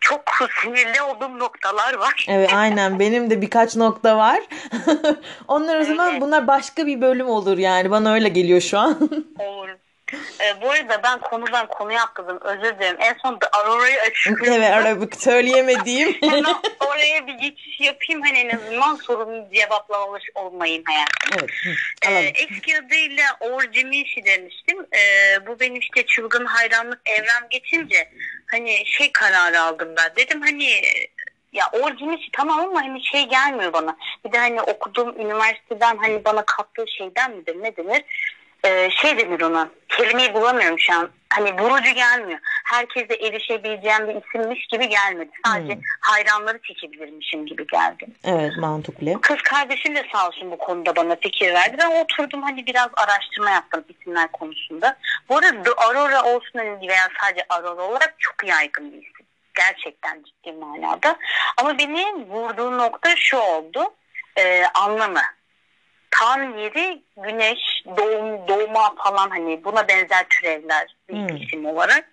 [0.06, 0.22] Çok
[0.62, 2.26] sinirli olduğum noktalar var.
[2.30, 4.40] Evet aynen benim de birkaç nokta var.
[5.48, 6.22] Onlar o zaman Evet.
[6.22, 7.92] bunlar başka bir bölüm olur yani.
[7.92, 9.10] Bana öyle geliyor şu an.
[9.40, 9.70] Olur.
[10.14, 12.40] Ee, bu arada ben konudan konuya atladım.
[12.42, 12.98] Özür dilerim.
[13.00, 14.54] En son Aurora'yı açıkladım.
[14.54, 16.18] evet arabik söyleyemediğim.
[16.22, 18.22] Hemen oraya bir geçiş yapayım.
[18.22, 21.40] Hani en azından sorunu cevaplamamış olmayayım hayatım.
[21.40, 21.52] evet.
[21.64, 22.32] hı, alalım.
[22.36, 24.86] eski adıyla Orcimisi demiştim.
[24.94, 28.10] Ee, bu benim işte çılgın hayranlık evrem geçince
[28.52, 30.16] hani şey kararı aldım ben.
[30.16, 30.82] Dedim hani
[31.54, 33.98] ya Orcimisi tamam ama hani şey gelmiyor bana.
[34.26, 38.04] Bir de hani okuduğum üniversiteden hani bana kattığı şeyden midir ne denir?
[38.66, 39.70] Ee, şey denir ona.
[39.90, 41.10] Kelimeyi bulamıyorum şu an.
[41.34, 42.40] Hani vurucu gelmiyor.
[42.66, 45.32] Herkese erişebileceğim bir isimmiş gibi gelmedi.
[45.46, 45.82] Sadece Hmm.
[46.02, 48.06] hayranları çekebilirmişim gibi geldi.
[48.24, 49.22] Evet mantıklı.
[49.22, 51.78] Kız kardeşim de sağ olsun bu konuda bana fikir verdi.
[51.80, 54.98] Ben oturdum hani biraz araştırma yaptım isimler konusunda.
[55.30, 59.26] Bu arada The Aurora olsun hani veya sadece Aurora olarak çok yaygın bir isim.
[59.56, 61.16] Gerçekten ciddi manada.
[61.58, 63.94] Ama beni vurduğu nokta şu oldu.
[64.38, 65.22] Ee, anlamı.
[66.12, 71.38] Tam yeri güneş, doğum, doğma falan hani buna benzer türevler bir Hmm.
[71.38, 72.10] isim olarak.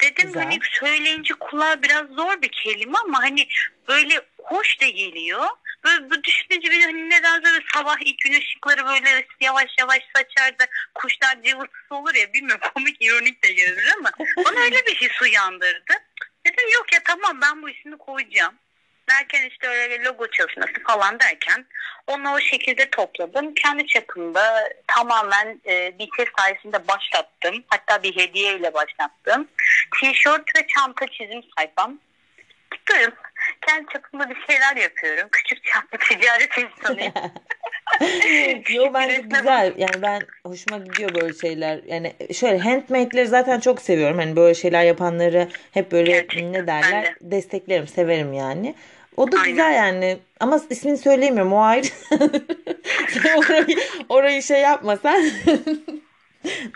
[0.00, 0.42] Dedim Güzel.
[0.42, 3.48] hani söyleyince kulağa biraz zor bir kelime ama hani
[3.88, 5.46] böyle hoş da geliyor.
[5.84, 10.58] Böyle bu düşününce bir hani neden böyle sabah ilk gün ışıkları böyle yavaş yavaş saçar
[10.58, 14.10] da kuşlar cıvıltısı olur ya bilmiyorum komik ironik de gelir ama
[14.44, 15.92] bana öyle bir his uyandırdı.
[16.46, 18.54] Dedim yok ya tamam ben bu ismi koyacağım.
[19.18, 21.66] Derken işte öyle logo çalışması falan derken
[22.06, 23.54] onu o şekilde topladım.
[23.54, 27.64] Kendi çapımda tamamen e, bir test sayesinde başlattım.
[27.68, 29.48] Hatta bir hediyeyle başlattım.
[30.00, 31.98] Tişört ve çanta çizim sayfam.
[32.70, 33.14] Tutuyorum.
[33.66, 35.28] Kendi çapımda bir şeyler yapıyorum.
[35.32, 37.12] Küçük çaplı ticaret insanıyım.
[38.70, 39.72] Yo bence güzel.
[39.76, 41.80] Yani ben hoşuma gidiyor böyle şeyler.
[41.86, 44.18] Yani şöyle handmade'leri zaten çok seviyorum.
[44.18, 47.04] Hani böyle şeyler yapanları hep böyle Gerçekten, ne derler?
[47.04, 47.14] de.
[47.20, 48.74] Desteklerim, severim yani.
[49.16, 49.50] O da Aynen.
[49.50, 50.18] güzel yani.
[50.40, 51.52] Ama ismini söyleyemiyorum.
[51.52, 51.86] O ayrı.
[53.36, 55.24] Orayı, orayı şey yapma sen.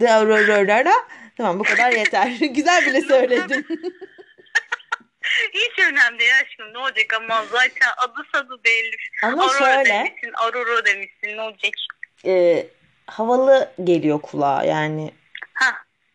[0.01, 0.93] De Aurora.
[1.37, 2.27] Tamam bu kadar yeter.
[2.51, 3.67] güzel bile söyledin.
[5.55, 8.97] Hiç önemli değil aşkım ne olacak ama zaten adı sadı belli.
[9.23, 11.73] Ama Aurora şöyle demişsin, Aurora demişsin ne olacak?
[12.27, 12.67] e,
[13.07, 15.11] havalı geliyor kulağa yani.
[15.55, 15.67] Ha,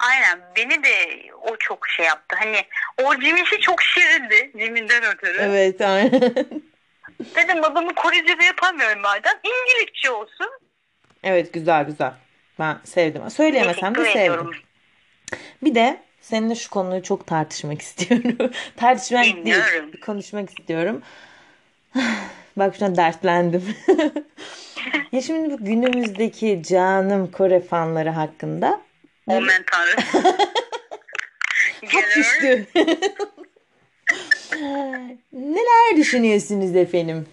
[0.02, 2.36] aynen beni de o çok şey yaptı.
[2.40, 2.58] Hani
[3.04, 5.38] o Jimmy'si çok şirindi Jimmy'den ötürü.
[5.42, 6.12] Evet aynen.
[7.36, 9.34] Dedim adamı Korece'de yapamıyorum madem.
[9.44, 10.50] İngilizce olsun.
[11.24, 12.14] Evet güzel güzel.
[12.60, 13.30] Ben sevdim.
[13.30, 14.52] Söyleyemesem de sevdim.
[15.64, 18.52] Bir de seninle şu konuyu çok tartışmak istiyorum.
[18.78, 21.02] Tartışmak değil, konuşmak istiyorum.
[22.58, 23.76] Bak şuna dertlendim.
[25.12, 28.82] ya şimdi bu günümüzdeki canım Kore fanları hakkında
[29.28, 29.96] Omen tanrı.
[31.82, 32.16] Gelir.
[32.16, 32.68] düştü.
[35.34, 37.28] Neler düşünüyorsunuz efendim?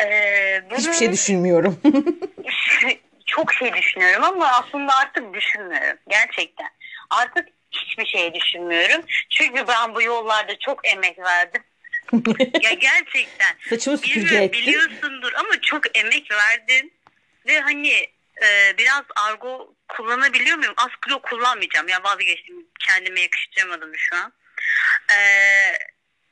[0.00, 1.80] Ee, bunu Hiçbir şey düşünmüyorum.
[3.26, 5.98] çok şey düşünüyorum ama aslında artık düşünmüyorum.
[6.08, 6.68] Gerçekten.
[7.10, 9.04] Artık hiçbir şey düşünmüyorum.
[9.30, 11.62] Çünkü ben bu yollarda çok emek verdim.
[12.62, 13.56] ya gerçekten.
[13.68, 14.60] Saçımı süpürge ettin.
[14.60, 16.92] biliyorsundur ama çok emek verdin.
[17.46, 17.92] Ve hani
[18.42, 20.74] e, biraz argo kullanabiliyor muyum?
[20.76, 21.88] Askılo kullanmayacağım.
[21.88, 22.66] Ya vazgeçtim.
[22.86, 24.32] Kendime yakıştıramadım şu an.
[25.10, 25.18] E,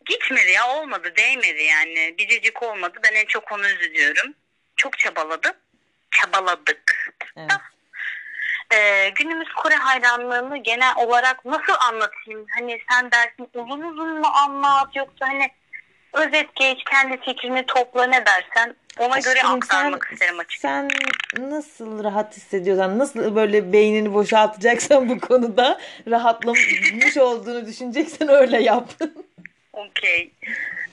[0.07, 1.17] gitmedi ya olmadı.
[1.17, 2.15] Değmedi yani.
[2.19, 2.99] Biricik olmadı.
[3.05, 4.35] Ben en çok onu üzülüyorum.
[4.77, 5.53] Çok çabaladım.
[6.11, 7.13] Çabaladık.
[7.37, 7.51] Evet.
[8.75, 12.47] Ee, günümüz Kore hayranlığını genel olarak nasıl anlatayım?
[12.59, 15.51] Hani sen dersin uzun uzun mu anlat yoksa hani
[16.13, 20.89] özet geç kendi fikrini topla ne dersen ona göre Aşkım, aktarmak isterim açıkçası.
[21.39, 28.91] Sen nasıl rahat hissediyorsan, nasıl böyle beynini boşaltacaksan bu konuda rahatlamış olduğunu düşüneceksen öyle yap.
[29.73, 30.33] Okey.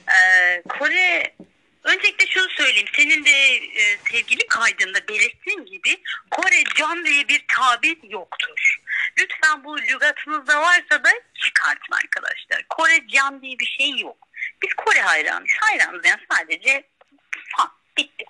[0.08, 1.36] Ee, Kore
[1.84, 2.88] öncelikle şunu söyleyeyim.
[2.96, 5.98] Senin de e, sevgili kaydında belirttiğin gibi
[6.32, 8.80] Kore can diye bir tabir yoktur.
[9.20, 12.66] Lütfen bu lügatınızda varsa da çıkartın arkadaşlar.
[12.70, 14.18] Kore can diye bir şey yok.
[14.62, 15.58] Biz Kore hayranıyız.
[15.62, 16.84] Hayranız yani sadece.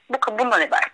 [0.09, 0.91] Bu, bundan ibaret.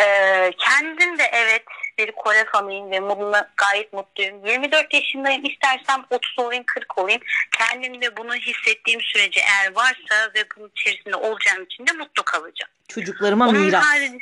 [0.00, 1.64] Ee, kendim de evet
[1.98, 4.46] bir Kore fanıyım ve bununla gayet mutluyum.
[4.46, 5.44] 24 yaşındayım.
[5.44, 7.20] İstersem 30 olayım 40 olayım.
[7.58, 12.70] Kendim de bunu hissettiğim sürece eğer varsa ve bunun içerisinde olacağım için de mutlu kalacağım.
[12.88, 13.84] Çocuklarıma Onun miras.
[13.84, 14.18] harici-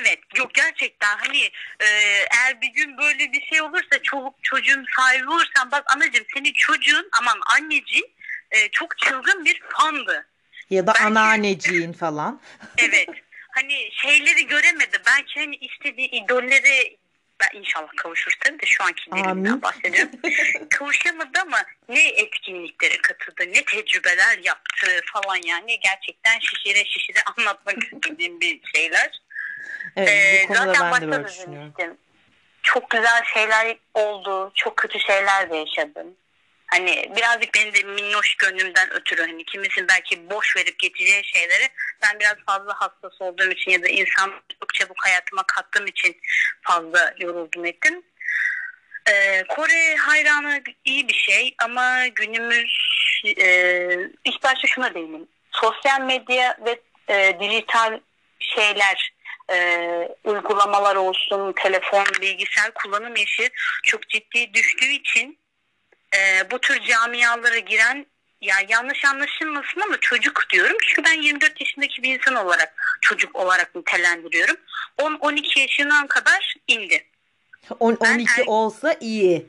[0.00, 1.42] Evet yok gerçekten hani
[1.80, 1.86] e,
[2.36, 7.08] eğer bir gün böyle bir şey olursa çoluk çocuğun sahibi olursan bak anacığım senin çocuğun
[7.20, 8.10] aman anneciğin
[8.50, 10.26] e, çok çılgın bir fandı.
[10.70, 12.40] Ya da Belki- anneanneciğin falan.
[12.78, 13.08] Evet.
[13.52, 14.98] hani şeyleri göremedi.
[15.06, 16.96] Belki hani istediği idolleri
[17.40, 19.24] ben inşallah kavuşur tabii de şu anki Amin.
[19.24, 20.12] dilimden bahsediyorum.
[20.70, 28.40] Kavuşamadı ama ne etkinliklere katıldı, ne tecrübeler yaptı falan yani gerçekten şişire şişire anlatmak istediğim
[28.40, 29.20] bir şeyler.
[29.96, 31.96] Evet Ee, bu konuda zaten ben de böyle düşünüyorum.
[32.62, 34.52] Çok güzel şeyler oldu.
[34.54, 36.16] Çok kötü şeyler de yaşadım.
[36.70, 41.68] Hani birazcık benim de minnoş gönlümden ötürü hani kimisin belki boş verip geçeceği şeyleri
[42.02, 46.16] ben biraz fazla hassas olduğum için ya da insan çok çabuk hayatıma kattığım için
[46.62, 48.02] fazla yoruldum ettim.
[49.08, 52.72] Ee, Kore hayranı iyi bir şey ama günümüz
[53.24, 53.46] e,
[54.24, 55.28] ilk başta şuna değineyim.
[55.52, 58.00] Sosyal medya ve e, dijital
[58.38, 59.12] şeyler
[59.52, 59.78] e,
[60.24, 63.50] uygulamalar olsun, telefon, bilgisayar kullanım yaşı
[63.82, 65.39] çok ciddi düştüğü için
[66.16, 68.06] e, bu tür camialara giren
[68.40, 70.76] ya yanlış anlaşılmasın ama çocuk diyorum.
[70.86, 74.56] Çünkü ben 24 yaşındaki bir insan olarak çocuk olarak nitelendiriyorum.
[74.98, 77.04] 10-12 yaşından kadar indi.
[77.80, 79.46] 10, Ben 12 er- olsa iyi.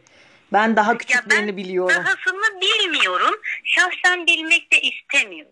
[0.53, 1.95] Ben daha küçüklerini ben biliyorum.
[1.95, 3.35] dahasını bilmiyorum.
[3.63, 5.51] Şahsen bilmek de istemiyorum.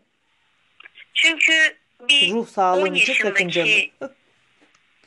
[1.14, 1.78] Çünkü
[2.10, 3.32] bir Ruh 10 sağlığım için yaşındaki...
[3.34, 3.70] sakıncalı.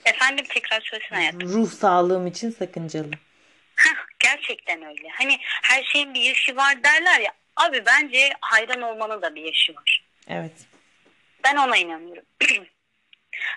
[0.05, 1.49] Efendim tekrar söylesene hayatım.
[1.49, 3.11] Ruh sağlığım için sakıncalı.
[3.77, 5.09] Heh, gerçekten öyle.
[5.09, 7.33] Hani her şeyin bir yaşı var derler ya.
[7.57, 10.05] Abi bence hayran olmanın da bir yaşı var.
[10.29, 10.53] Evet.
[11.45, 12.25] Ben ona inanıyorum.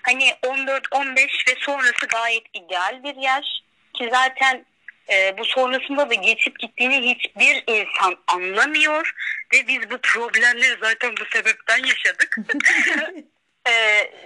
[0.02, 3.46] hani 14-15 ve sonrası gayet ideal bir yaş.
[3.94, 4.66] Ki zaten
[5.10, 9.14] e, bu sonrasında da geçip gittiğini hiçbir insan anlamıyor.
[9.54, 12.38] Ve biz bu problemleri zaten bu sebepten yaşadık.
[13.68, 13.72] e,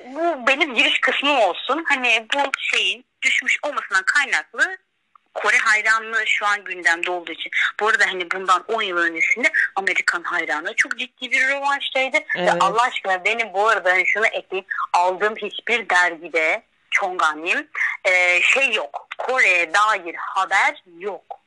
[0.06, 1.84] bu benim giriş kısmım olsun.
[1.88, 4.76] Hani bu şeyin düşmüş olmasından kaynaklı
[5.34, 7.52] Kore hayranlığı şu an gündemde olduğu için.
[7.80, 12.16] Bu arada hani bundan 10 yıl öncesinde Amerikan hayranlığı çok ciddi bir rövanştaydı.
[12.16, 12.52] Ve Evet.
[12.60, 14.66] Allah aşkına benim bu arada hani şunu ekleyeyim.
[14.92, 17.68] Aldığım hiçbir dergide Çonganim
[18.04, 19.08] e, şey yok.
[19.18, 21.39] Kore'ye dair haber yok.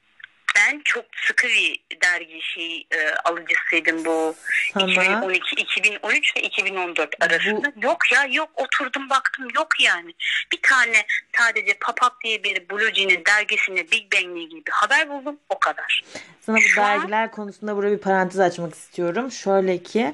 [0.55, 4.35] Ben çok sıkı bir dergi şey e, alıcısıydım bu
[4.73, 7.71] Sana 2012, 2013 ve 2014 arasında.
[7.81, 10.13] Yok ya yok oturdum baktım yok yani.
[10.51, 11.05] Bir tane
[11.37, 16.03] sadece Papap diye bir Blue Jean'in dergisinde Big Bang'le ilgili bir haber buldum o kadar.
[16.41, 19.31] sana bu Şu an- dergiler konusunda burada bir parantez açmak istiyorum.
[19.31, 20.13] Şöyle ki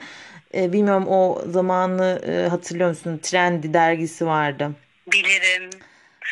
[0.54, 3.20] e, bilmiyorum o zamanı e, hatırlıyor musun?
[3.24, 4.72] Trendy dergisi vardı.
[5.08, 5.70] Bilirim.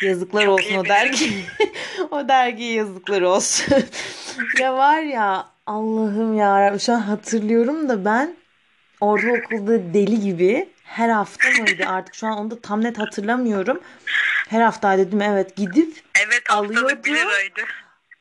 [0.02, 1.44] Yazıklar Çok olsun o dergi.
[2.10, 3.76] o dergiye yazıklar olsun.
[4.60, 8.36] ya var ya Allah'ım ya şu an hatırlıyorum da ben
[9.00, 13.80] ortaokulda deli gibi her hafta mıydı artık şu an onu da tam net hatırlamıyorum.
[14.48, 16.80] Her hafta dedim evet gidip Evet Alıyordu.
[16.80, 17.60] haftalık bir liraydı.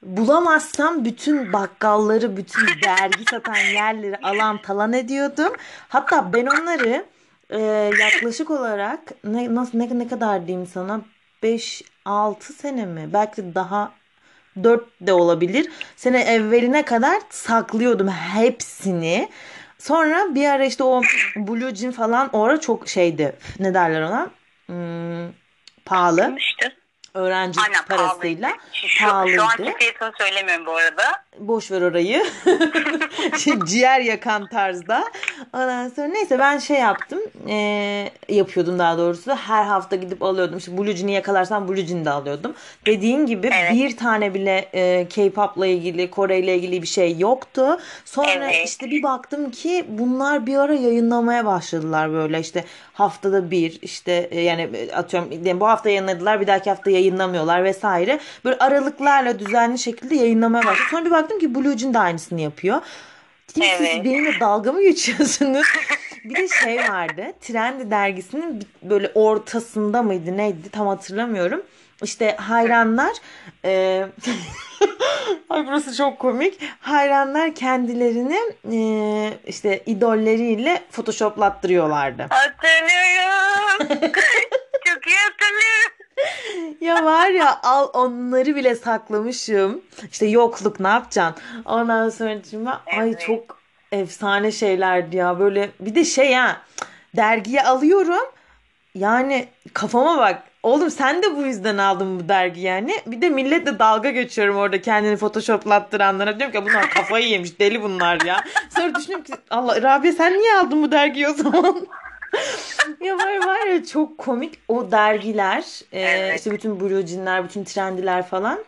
[0.01, 5.53] bulamazsam bütün bakkalları, bütün dergi satan yerleri alan talan ediyordum.
[5.89, 7.05] Hatta ben onları
[7.49, 7.59] e,
[7.99, 11.01] yaklaşık olarak ne nasıl ne, ne kadar diyeyim sana
[11.43, 13.09] 5 6 sene mi?
[13.13, 13.91] Belki daha
[14.63, 15.71] 4 de olabilir.
[15.95, 19.29] Sene evveline kadar saklıyordum hepsini.
[19.79, 21.01] Sonra bir ara işte o
[21.35, 23.35] Blue Jean falan o ara çok şeydi.
[23.59, 24.29] Ne derler ona?
[24.65, 25.33] Hmm,
[25.85, 26.37] pahalı.
[27.13, 28.63] Öğrenci Aynen parasıyla pahalıydı.
[28.73, 29.41] Şu, şu pahalıydı.
[29.41, 31.26] anki fiyatını söylemiyorum bu arada.
[31.39, 32.23] Boş ver orayı.
[33.37, 35.03] Şey, Ciğer yakan tarzda.
[35.53, 37.19] Ondan sonra neyse ben şey yaptım.
[37.49, 39.35] Ee, yapıyordum daha doğrusu.
[39.35, 40.57] Her hafta gidip alıyordum.
[40.57, 42.53] İşte Blue Jean'i yakalarsam Blue Jean'i de alıyordum.
[42.85, 43.71] Dediğin gibi Evet.
[43.73, 47.79] bir tane bile e, K-pop'la ilgili, Kore ile ilgili bir şey yoktu.
[48.05, 48.67] Sonra Evet.
[48.67, 52.63] işte bir baktım ki bunlar bir ara yayınlamaya başladılar böyle işte
[52.93, 57.63] haftada bir işte e, yani e, atıyorum diyelim bu hafta yayınladılar bir dahaki hafta yayınlamıyorlar
[57.63, 58.19] vesaire.
[58.45, 60.87] Böyle aralıklarla düzenli şekilde yayınlamaya başladı.
[60.91, 62.81] Sonra bir baktım ki Blue Jean de aynısını yapıyor.
[63.49, 64.05] Dedim siz Evet.
[64.05, 65.67] benimle dalga mı geçiyorsunuz?
[66.23, 67.25] bir de şey vardı.
[67.41, 71.61] Trendy dergisinin böyle ortasında mıydı neydi tam hatırlamıyorum.
[72.03, 73.13] İşte hayranlar
[73.65, 74.05] e,
[75.49, 76.59] Ay burası çok komik.
[76.79, 78.39] Hayranlar kendilerini
[78.71, 78.79] e,
[79.47, 82.25] işte idolleriyle photoshoplattırıyorlardı.
[82.29, 83.77] Hatırlıyorum.
[84.87, 85.96] Çok iyi hatırlıyorum.
[86.81, 89.81] Ya var ya al onları bile saklamışım.
[90.11, 91.43] İşte yokluk ne yapacaksın?
[91.65, 93.21] Ondan sonra ay Evet.
[93.21, 93.57] çok
[93.91, 95.39] efsane şeylerdi ya.
[95.39, 96.61] Böyle bir de şey ha
[97.15, 98.25] dergiyi alıyorum.
[98.95, 100.43] Yani kafama bak.
[100.63, 102.93] Oğlum sen de bu yüzden aldın bu dergi yani.
[103.05, 106.39] Bir de milletle dalga geçiyorum orada kendini photoshoplattıranlara.
[106.39, 108.43] Diyorum ki bunlar kafayı yemiş deli bunlar ya.
[108.75, 111.87] Sonra düşünüyorum ki Allah Rabia sen niye aldın bu dergiyi o zaman?
[113.01, 116.37] ya var var ya çok komik o dergiler e, Evet.
[116.39, 118.59] işte bütün Blue Jean'ler bütün trendiler falan.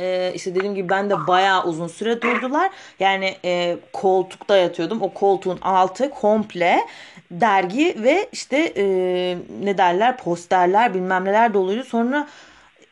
[0.00, 2.70] E, işte dediğim gibi ben de bayağı uzun süre durdular.
[3.00, 5.02] Yani e, koltukta yatıyordum.
[5.02, 6.80] O koltuğun altı komple
[7.30, 8.84] dergi ve işte e,
[9.62, 11.84] ne derler posterler bilmem neler doluydu.
[11.84, 12.28] Sonra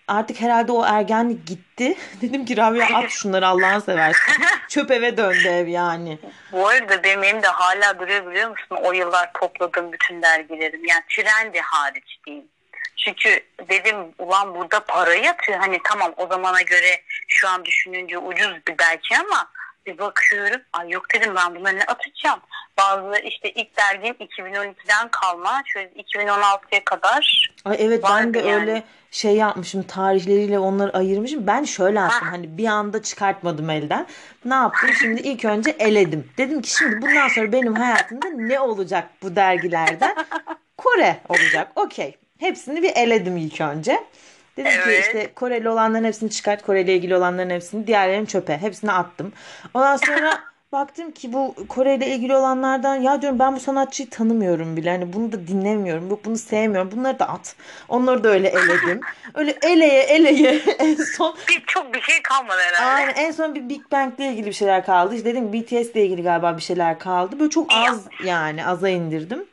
[0.08, 4.34] artık herhalde o ergenlik gitti dedim ki Rabia at şunları Allah'ını seversen
[4.68, 6.18] çöp eve döndü ev yani
[6.52, 8.76] Bu arada benim elimde hala duruyor biliyor musun?
[8.82, 10.84] O yıllar topladığım bütün dergilerim.
[10.84, 12.44] Yani trendi hariç diyeyim.
[12.96, 15.58] Çünkü dedim ulan burada para yatıyor.
[15.58, 19.50] Hani tamam o zamana göre şu an düşününce ucuz bir belki ama
[19.88, 20.60] bir bakıyorum.
[20.72, 22.40] Ay yok dedim ben bunları ne atacağım.
[22.78, 25.62] Bazıları işte ilk dergim 2012'den kalma.
[25.66, 27.50] Şöyle 2016'ya kadar.
[27.64, 28.60] Ay evet ben de yani.
[28.60, 31.46] öyle şey yapmışım tarihleriyle onları ayırmışım.
[31.46, 34.06] Ben şöyle yaptım hani bir anda çıkartmadım elden.
[34.44, 34.90] Ne yaptım?
[35.00, 36.30] Şimdi ilk önce eledim.
[36.38, 40.16] Dedim ki şimdi bundan sonra benim hayatımda ne olacak bu dergilerden?
[40.76, 41.72] Kore olacak.
[41.76, 42.16] Okey.
[42.38, 44.04] Hepsini bir eledim ilk önce.
[44.58, 45.04] Dedim ki Evet.
[45.06, 46.62] işte Koreli olanların hepsini çıkart.
[46.62, 47.86] Koreli ilgili olanların hepsini.
[47.86, 48.58] Diğerlerini çöpe.
[48.58, 49.32] Hepsini attım.
[49.74, 50.38] Ondan sonra
[50.72, 54.90] baktım ki bu Kore ile ilgili olanlardan ya diyorum ben bu sanatçıyı tanımıyorum bile.
[54.90, 56.10] Hani bunu da dinlemiyorum.
[56.10, 56.90] Yok bunu sevmiyorum.
[56.92, 57.56] Bunları da at.
[57.88, 59.00] Onları da öyle eledim.
[59.34, 62.90] Öyle eleye eleye en son Bir, çok bir şey kalmadı herhalde.
[62.94, 65.14] Aynen en son bir Big Bang ile ilgili bir şeyler kaldı.
[65.14, 67.40] İşte dedim BTS ile ilgili galiba bir şeyler kaldı.
[67.40, 69.44] Böyle çok az yani aza indirdim.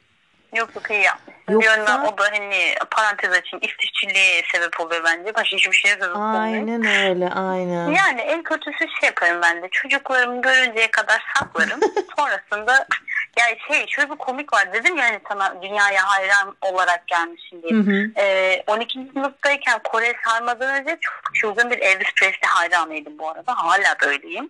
[0.56, 1.36] Yok yok iyi yapmışsın.
[1.50, 5.36] Yoksa- Bir yönden o da hani parantez açayım işsizçiliğe sebep oluyor bence.
[5.36, 6.42] Başka hiçbir şeye sebep olmuyor.
[6.44, 7.90] Aynen öyle aynen.
[7.92, 9.70] Yani en kötüsü şey yaparım ben de.
[9.72, 11.80] Çocuklarımı görünceye kadar saklarım.
[12.18, 12.88] Sonrasında
[13.40, 17.72] yani şey şöyle bir komik var dedim yani sana dünyaya hayran olarak gelmişim diye.
[17.74, 18.12] Hı hı.
[18.18, 19.00] Ee, 12.
[19.14, 23.54] sınıftayken Kore sarmadan önce çok çılgın bir Elvis Presley hayranıydım bu arada.
[23.58, 24.50] Hala da öyleyim.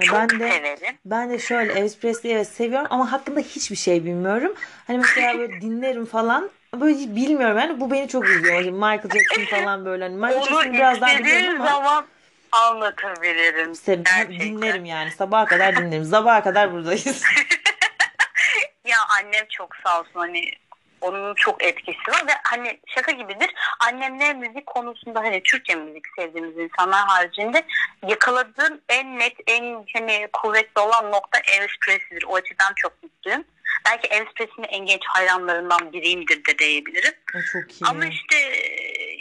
[0.00, 0.98] Çok Ben de severim.
[1.04, 4.54] ben de şöyle Elvis Presley'i evet seviyorum ama hakkında hiçbir şey bilmiyorum.
[4.86, 6.50] Hani mesela böyle dinlerim falan.
[6.80, 8.54] Böyle hiç bilmiyorum yani bu beni çok üzüyor.
[8.54, 12.06] Hani Michael Jackson falan böyle hani Michael Onu Jackson'ı biraz daha biliyorum ama zaman
[12.52, 13.72] anlatabilirim.
[13.72, 14.38] se- Gerçekten.
[14.40, 16.04] dinlerim yani sabaha kadar dinlerim.
[16.04, 17.36] Sabaha kadar buradayız.
[18.84, 20.50] Ya annem çok sağ olsun hani
[21.00, 23.50] onun çok etkisi var ve hani şaka gibidir.
[23.80, 27.62] Annemle müzik konusunda hani Türkçe müzik sevdiğimiz insanlar haricinde
[28.06, 32.24] yakaladığım en net en hani kuvvetli olan nokta Elvis Presley'dir.
[32.28, 33.44] O açıdan çok mutluyum.
[33.86, 37.12] Belki Presley'nin en genç hayranlarından biriyimdir de diyebilirim.
[37.34, 37.84] Ay, çok iyi.
[37.86, 38.36] Ama işte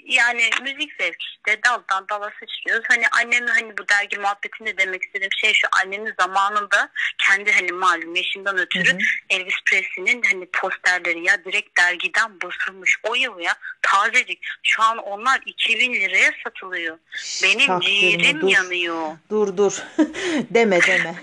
[0.06, 2.86] yani müzik zevki işte daldan dala sıçrıyoruz.
[2.90, 8.16] Hani annemle hani bu dergi muhabbetinde demek istediğim şey şu annemin zamanında kendi hani malum
[8.16, 9.00] yaşından ötürü Hı hı.
[9.30, 14.40] Elvis Presley'nin hani posterleri ya direkt dergiden basılmış o yıl ya tazecik.
[14.64, 16.98] Şu an onlar 2000 liraya satılıyor.
[17.44, 18.48] Benim Çaktırma, ciğerim dur.
[18.48, 19.18] yanıyor.
[19.30, 19.84] Dur dur.
[20.54, 21.16] deme deme.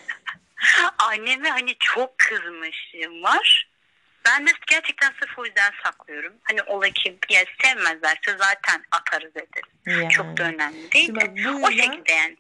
[1.13, 3.69] Anneme hani çok kızmışlığım var.
[4.27, 6.33] Ben de gerçekten sırf o yüzden saklıyorum.
[6.43, 9.73] Hani ola ki ya sevmezlerse zaten atarız ederiz.
[10.03, 10.09] Yani.
[10.13, 11.35] Çok da önemli değil de.
[11.45, 12.37] bu O yüzden- şekilde yani.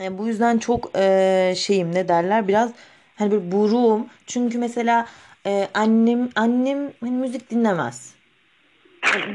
[0.00, 2.70] E, bu yüzden çok e, şeyim ne derler biraz
[3.16, 4.06] hani böyle buruğum.
[4.26, 5.08] Çünkü mesela
[5.46, 8.14] e, annem annem hani müzik dinlemez.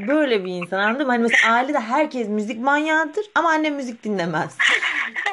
[0.08, 1.12] Böyle bir insan anladın mı?
[1.12, 4.58] Hani mesela ailede herkes müzik manyağıdır ama annem müzik dinlemez.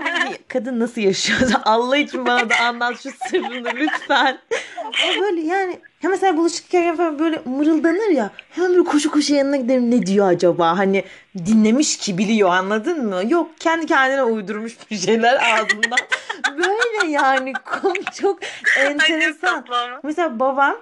[0.03, 1.41] Hani kadın nasıl yaşıyor?
[1.65, 4.39] Allah için bana da anlat şu sırrını lütfen.
[4.85, 8.31] Ama böyle yani ya mesela bulaşık yıkarken falan böyle mırıldanır ya.
[8.51, 10.79] Hemen böyle koşu koşu yanına giderim ne diyor acaba?
[10.79, 11.05] Hani
[11.47, 13.23] dinlemiş ki biliyor anladın mı?
[13.29, 15.99] Yok kendi kendine uydurmuş bir şeyler ağzından.
[16.57, 17.53] böyle yani
[18.21, 18.39] çok
[18.79, 19.65] enteresan.
[20.03, 20.77] Mesela babam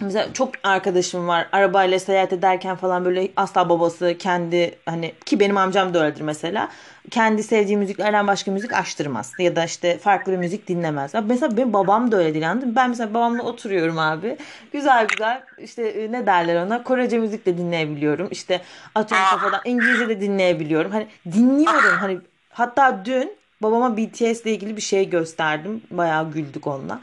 [0.00, 5.56] Mesela çok arkadaşım var arabayla seyahat ederken falan böyle asla babası kendi hani ki benim
[5.56, 6.68] amcam da öyledir mesela.
[7.10, 11.14] Kendi sevdiği müziklerden başka müzik açtırmaz ya da işte farklı bir müzik dinlemez.
[11.28, 12.46] Mesela benim babam da öyle değil?
[12.62, 14.36] Ben mesela babamla oturuyorum abi.
[14.72, 18.28] Güzel güzel işte e, ne derler ona Korece müzik de dinleyebiliyorum.
[18.30, 18.60] İşte
[18.94, 20.90] atom kafadan İngilizce de dinleyebiliyorum.
[20.90, 22.18] Hani dinliyorum hani
[22.50, 23.32] hatta dün
[23.62, 25.82] babama BTS ile ilgili bir şey gösterdim.
[25.90, 27.00] Bayağı güldük onunla.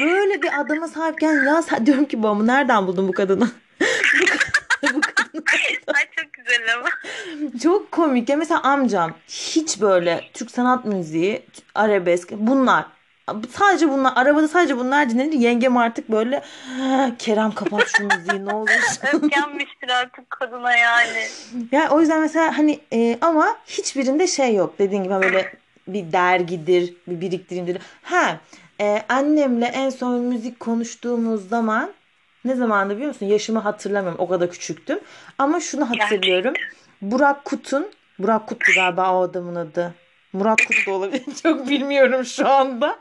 [0.00, 3.48] Böyle bir adama sahipken ya sen diyorum ki babamı nereden buldun bu kadını?
[4.82, 5.42] bu kadını.
[5.94, 6.88] Ay çok güzel ama.
[7.62, 8.28] Çok komik.
[8.28, 12.86] Ya mesela amcam hiç böyle Türk sanat müziği, arabesk bunlar
[13.52, 15.32] Sadece bunlar arabada sadece bunlar dinlenir.
[15.32, 16.42] Yengem artık böyle
[17.18, 18.70] Kerem kapat şu müziği ne olur.
[19.12, 21.26] Öfkenmiştir artık kadına yani.
[21.72, 24.78] Yani o yüzden mesela hani e, ama hiçbirinde şey yok.
[24.78, 25.52] Dediğin gibi böyle
[25.86, 27.78] bir dergidir, bir biriktirimdir.
[28.02, 28.36] Ha
[28.82, 31.92] e, annemle en son müzik konuştuğumuz zaman
[32.44, 33.26] ne zamandı biliyor musun?
[33.26, 34.20] Yaşımı hatırlamıyorum.
[34.20, 34.98] O kadar küçüktüm.
[35.38, 36.54] Ama şunu hatırlıyorum.
[37.02, 39.94] Burak Kut'un Burak Kut'tu galiba o adamın adı.
[40.32, 41.22] Murat Kut da olabilir.
[41.42, 42.98] Çok bilmiyorum şu anda.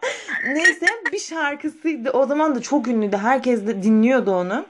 [0.48, 2.12] Neyse bir şarkısıydı.
[2.12, 3.18] O zaman da çok ünlüydü.
[3.18, 4.66] Herkes de dinliyordu onu.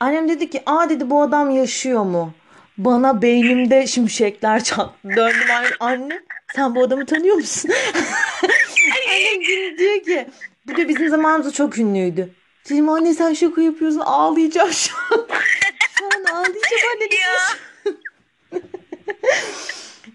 [0.00, 2.34] Annem dedi ki aa dedi bu adam yaşıyor mu?
[2.78, 5.08] Bana beynimde şimşekler çattı.
[5.16, 6.20] Döndüm anne, anne
[6.54, 7.70] sen bu adamı tanıyor musun?
[9.10, 10.28] Annem diyor ki
[10.66, 12.34] bu da bizim zamanımızda çok ünlüydü.
[12.70, 15.26] Dedim anne sen şaka yapıyorsun ağlayacağım şu an.
[15.98, 17.04] şu an ağlayacağım anne.
[17.14, 18.60] Ya.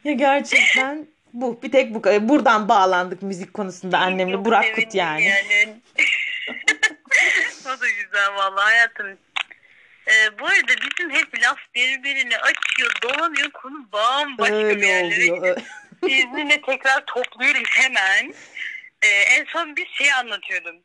[0.04, 1.62] ya gerçekten bu.
[1.64, 2.30] Bir tek bu.
[2.30, 4.46] Buradan bağlandık müzik konusunda annemle.
[4.46, 5.26] Burak Kut yani.
[5.26, 5.76] yani.
[7.66, 9.08] o da güzel vallahi hayatım.
[10.08, 15.58] Ee, bu arada bizim hep laf birbirini açıyor, dolanıyor, konu bambaşka Öyle bir yerlere oluyor.
[16.08, 18.34] İzninle tekrar topluyoruz hemen.
[19.06, 20.76] Ee, en son bir şey anlatıyordum.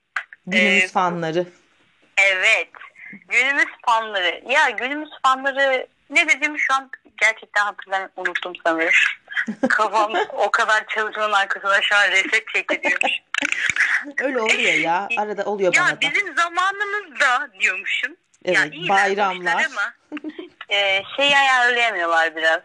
[0.46, 1.46] Günümüz ee, fanları.
[2.16, 2.68] Evet.
[3.28, 4.42] Günümüz fanları.
[4.48, 6.90] Ya günümüz fanları ne dediğimi şu an
[7.20, 8.12] gerçekten hatırlamıyorum.
[8.16, 8.92] Unuttum sanırım.
[9.68, 13.12] Kafam o kadar çalışmanın arkasına şu an reset çekiliyormuş.
[14.18, 15.08] Öyle oluyor ya.
[15.16, 16.06] Arada oluyor ya bana da.
[16.06, 18.16] Ya bizim zamanımızda diyormuşum.
[18.44, 19.64] Evet, ya iyi bayramlar.
[19.64, 19.94] Ama
[20.68, 22.60] e, şeyi ayarlayamıyorlar biraz.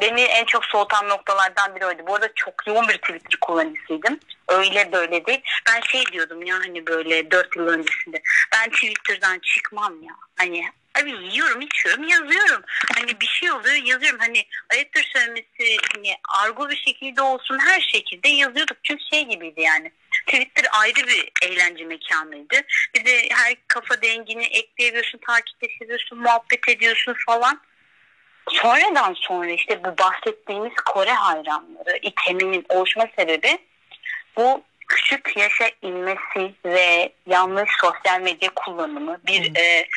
[0.00, 2.02] Beni en çok soğutan noktalardan biri oydu.
[2.06, 4.20] Bu arada çok yoğun bir Twitter kullanıcısıydım.
[4.50, 5.40] Öyle böyle değil.
[5.66, 8.22] Ben şey diyordum ya hani böyle dört yıl öncesinde.
[8.52, 10.14] Ben Twitter'dan çıkmam ya.
[10.36, 10.64] Hani
[10.98, 12.62] Abi yiyorum, içiyorum, yazıyorum.
[12.96, 14.18] Hani bir şey oluyor, yazıyorum.
[14.18, 18.76] Hani ayıptır söylemesi, hani argo bir şekilde olsun her şekilde yazıyorduk.
[18.82, 19.92] Çünkü şey gibiydi yani.
[20.26, 22.56] Twitter ayrı bir eğlence mekanıydı.
[22.94, 27.60] Bir de her kafa dengini ekleyebiliyorsun, takipleşebiliyorsun, muhabbet ediyorsun falan.
[28.48, 33.58] Sonradan sonra işte bu bahsettiğimiz Kore hayranları iteminin oluşma sebebi
[34.36, 39.88] bu küçük yaşa inmesi ve yanlış sosyal medya kullanımı bir e,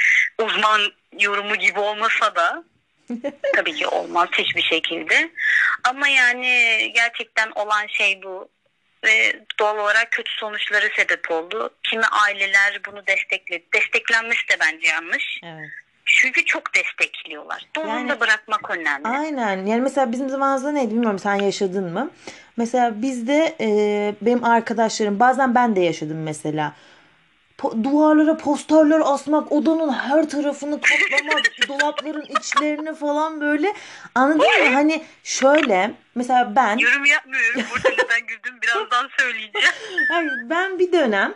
[0.41, 0.81] uzman
[1.19, 2.63] yorumu gibi olmasa da
[3.55, 5.29] tabii ki olmaz hiçbir şekilde.
[5.83, 8.49] Ama yani gerçekten olan şey bu
[9.03, 11.69] ve doğal olarak kötü sonuçları sebep oldu.
[11.83, 13.65] Kimi aileler bunu destekledi.
[13.73, 15.39] Desteklenmesi de bence yanlış.
[15.43, 15.69] Evet.
[16.05, 17.65] Çünkü çok destekliyorlar.
[17.75, 19.07] Doğru yani, bırakmak önemli.
[19.07, 19.65] Aynen.
[19.65, 22.11] Yani mesela bizim zamanımızda neydi bilmiyorum sen yaşadın mı?
[22.57, 23.67] Mesela bizde e,
[24.21, 26.73] benim arkadaşlarım bazen ben de yaşadım mesela.
[27.57, 33.73] Po- duvarlara posterler asmak, odanın her tarafını kaplamak, dolapların içlerini falan böyle.
[34.15, 34.73] Anladın mı?
[34.73, 36.77] Hani şöyle mesela ben...
[36.77, 37.61] Yorum yapmıyorum.
[37.71, 39.73] Burada neden güldüm birazdan söyleyeceğim.
[40.09, 41.33] Hayır, ben bir dönem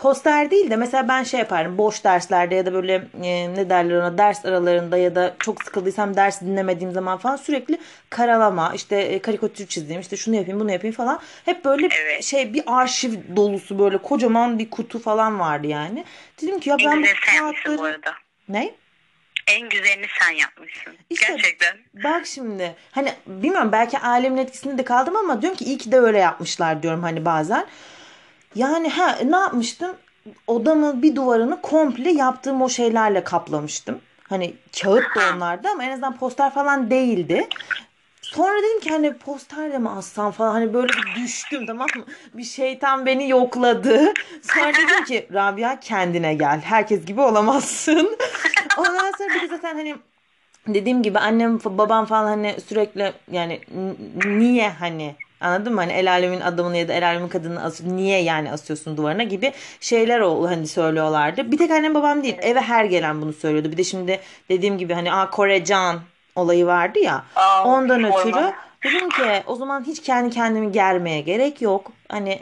[0.00, 3.96] poster değil de mesela ben şey yaparım boş derslerde ya da böyle e, ne derler
[3.96, 7.78] ona ders aralarında ya da çok sıkıldıysam ders dinlemediğim zaman falan sürekli
[8.10, 12.24] karalama işte e, karikatür çizeyim işte şunu yapayım bunu yapayım falan hep böyle evet.
[12.24, 16.04] şey bir arşiv dolusu böyle kocaman bir kutu falan vardı yani.
[16.42, 17.06] Dedim ki ya ben bu
[17.38, 17.78] kağıtları...
[17.78, 18.14] bu arada.
[18.48, 18.74] Ne?
[19.46, 20.92] En güzelini sen yapmışsın.
[21.10, 21.78] İşte, Gerçekten.
[22.04, 25.98] Bak şimdi hani bilmiyorum belki alemin etkisinde de kaldım ama diyorum ki iyi ki de
[25.98, 27.66] öyle yapmışlar diyorum hani bazen.
[28.54, 29.96] Yani ha ne yapmıştım?
[30.46, 33.98] Odamın bir duvarını komple yaptığım o şeylerle kaplamıştım.
[34.28, 37.48] Hani kağıt da onlardı ama en azından poster falan değildi.
[38.22, 42.04] Sonra dedim ki hani poster de mi assam falan hani böyle bir düştüm tamam mı?
[42.34, 44.12] Bir şeytan beni yokladı.
[44.42, 46.60] Sonra dedim ki Rabia kendine gel.
[46.60, 48.18] Herkes gibi olamazsın.
[48.78, 49.96] Ondan sonra bir de zaten hani
[50.68, 53.60] dediğim gibi annem babam falan hani sürekli yani
[54.24, 55.80] niye hani Anladın mı?
[55.80, 59.52] Hani el alemin adamını ya da el alemin kadını as niye yani asıyorsun duvarına gibi
[59.80, 61.52] şeyler o hani söylüyorlardı.
[61.52, 62.36] Bir tek annem babam değil.
[62.40, 63.72] Eve her gelen bunu söylüyordu.
[63.72, 66.00] Bir de şimdi dediğim gibi hani Aa, Kore Can
[66.36, 67.24] olayı vardı ya.
[67.36, 68.52] Aa, ondan ötürü
[68.84, 71.92] dedim ki o zaman hiç kendi kendimi germeye gerek yok.
[72.08, 72.40] Hani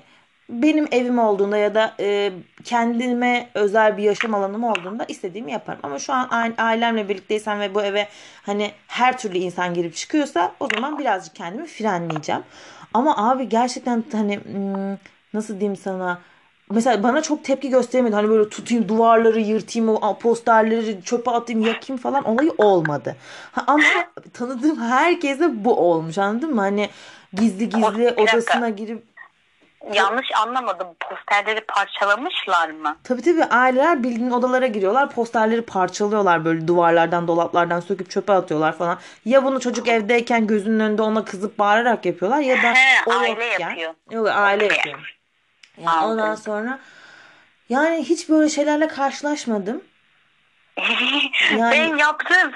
[0.49, 2.33] benim evim olduğunda ya da e,
[2.65, 5.81] kendime özel bir yaşam alanım olduğunda istediğimi yaparım.
[5.83, 8.09] Ama şu an ailemle birlikteysem ve bu eve
[8.43, 12.43] hani her türlü insan girip çıkıyorsa o zaman birazcık kendimi frenleyeceğim.
[12.95, 14.97] Ama abi gerçekten hani hmm,
[15.35, 16.19] nasıl diyeyim sana
[16.71, 18.15] mesela bana çok tepki göstermedi.
[18.15, 23.17] Hani böyle tutayım duvarları yırtayım o posterleri çöpe atayım yakayım falan olayı olmadı.
[23.53, 23.83] Ha, ama
[24.33, 26.61] tanıdığım herkese bu olmuş anladın mı?
[26.61, 26.91] Hani
[27.33, 29.03] gizli gizli odasına girip
[29.93, 30.89] Yanlış anlamadım.
[31.01, 32.97] Posterleri parçalamışlar mı?
[33.05, 35.11] Tabii tabii aileler bildiğin odalara giriyorlar.
[35.11, 38.99] Posterleri parçalıyorlar böyle duvarlardan dolaplardan söküp çöpe atıyorlar falan.
[39.25, 43.45] Ya bunu çocuk evdeyken gözünün önünde ona kızıp bağırarak yapıyorlar ya da He, o aile
[43.45, 43.95] yokken, yapıyor.
[44.11, 45.17] Yok aile yapıyor.
[45.79, 46.79] Yani ondan sonra
[47.69, 49.85] yani hiç böyle şeylerle karşılaşmadım.
[51.57, 51.73] yani...
[51.73, 52.53] ben yaptım.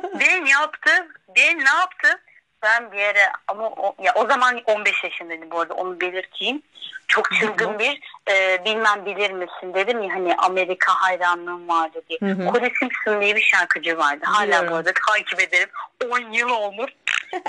[0.20, 1.06] ben yaptım.
[1.36, 2.20] Ben ne yaptım?
[2.62, 6.62] Ben bir yere ama o, ya o zaman 15 yaşındaydım bu arada onu belirteyim.
[7.08, 8.00] Çok çılgın bir
[8.30, 12.18] e, bilmem bilir misin dedim ya hani Amerika hayranlığım vardı diye.
[12.20, 12.70] Hı hı.
[12.78, 14.24] Simpson diye bir şarkıcı vardı.
[14.24, 14.70] Hala Biliyorum.
[14.70, 15.68] bu arada takip ederim.
[16.10, 16.90] 10 yıl olmuş.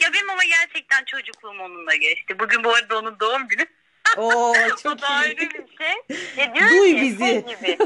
[0.00, 2.38] ya benim ama gerçekten çocukluğum onunla geçti.
[2.38, 3.66] Bugün bu arada onun doğum günü.
[4.16, 6.18] Oo, çok o da ayrı bir şey.
[6.36, 7.26] Ya Duy ki, bizi.
[7.26, 7.78] Şey gibi,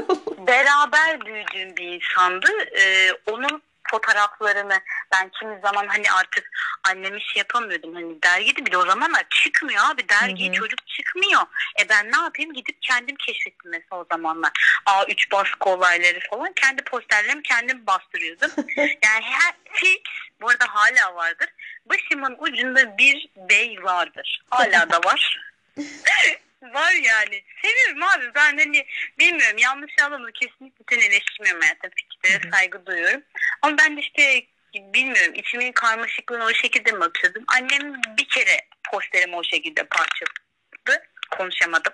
[0.47, 2.47] beraber büyüdüğüm bir insandı.
[2.79, 3.61] Ee, onun
[3.91, 4.79] fotoğraflarını
[5.13, 6.49] ben kimi zaman hani artık
[6.83, 7.93] annemi şey yapamıyordum.
[7.93, 10.09] Hani dergide bile o zamanlar çıkmıyor abi.
[10.09, 11.41] Dergi çocuk çıkmıyor.
[11.79, 12.53] E ben ne yapayım?
[12.53, 14.51] Gidip kendim keşfettim mesela o zamanlar.
[14.85, 16.53] A3 baskı olayları falan.
[16.53, 18.51] Kendi posterlerimi kendim bastırıyordum.
[18.77, 20.01] yani her fix
[20.41, 21.49] bu arada hala vardır.
[21.85, 24.43] Başımın ucunda bir bey vardır.
[24.49, 25.51] Hala da var.
[26.61, 27.43] var yani.
[27.61, 28.35] Seviyorum abi.
[28.35, 28.85] Ben hani
[29.19, 30.33] bilmiyorum yanlış anlamadım.
[30.33, 31.91] Kesinlikle seni eleştirmiyorum hayatım.
[31.95, 33.23] Fikirlere saygı duyuyorum.
[33.61, 37.43] Ama ben de işte bilmiyorum içimin karmaşıklığını o şekilde mi atıyordum.
[37.47, 41.07] Annem bir kere posterimi o şekilde parçaladı.
[41.31, 41.93] Konuşamadım.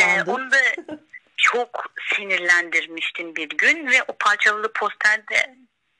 [0.00, 0.58] Ee, onu da
[1.36, 5.56] çok sinirlendirmiştim bir gün ve o parçalı posterde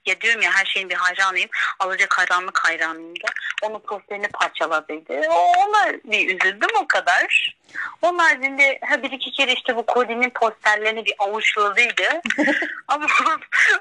[0.06, 1.50] ya diyorum ya her şeyin bir hayranıyım.
[1.78, 3.28] Alacak hayranlık hayranıyım da.
[3.62, 5.20] Onun posterini parçaladıydı.
[5.28, 7.56] Ona bir üzüldüm o kadar.
[8.02, 12.22] Onun haricinde ha, bir iki kere işte bu Cody'nin posterlerini bir avuçladıydı.
[12.88, 13.06] Ama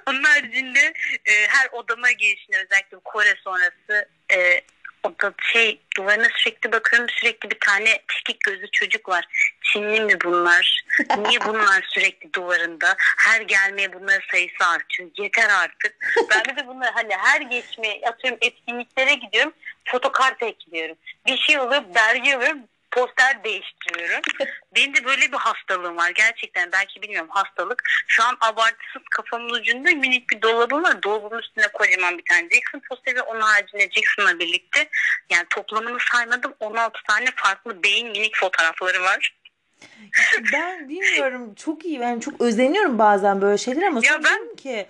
[0.07, 0.93] onun haricinde
[1.25, 4.61] e, her odama girişinde özellikle Kore sonrası e,
[5.05, 9.27] o da şey duvarına sürekli bakıyorum sürekli bir tane çekik gözlü çocuk var.
[9.61, 10.85] Çinli mi bunlar?
[11.17, 12.95] Niye bunlar sürekli duvarında?
[13.17, 15.09] Her gelmeye bunların sayısı artıyor.
[15.17, 15.95] Yeter artık.
[16.31, 19.53] Ben de bunlar hani her geçmeye atıyorum etkinliklere gidiyorum.
[19.85, 20.95] Fotokart ekliyorum.
[21.27, 22.59] Bir şey oluyor dergi alıyorum
[22.95, 24.21] poster değiştiriyorum.
[24.75, 26.09] Benim de böyle bir hastalığım var.
[26.09, 27.83] Gerçekten belki bilmiyorum hastalık.
[28.07, 31.03] Şu an abartısız kafamın ucunda minik bir dolabım var.
[31.03, 34.89] Dolabın üstüne kocaman bir tane Jackson posteri onun haricinde Jackson'la birlikte
[35.29, 39.35] yani toplamını saymadım 16 tane farklı beyin minik fotoğrafları var.
[40.53, 44.87] ben bilmiyorum çok iyi ben çok özeniyorum bazen böyle şeyler ama ya ben ki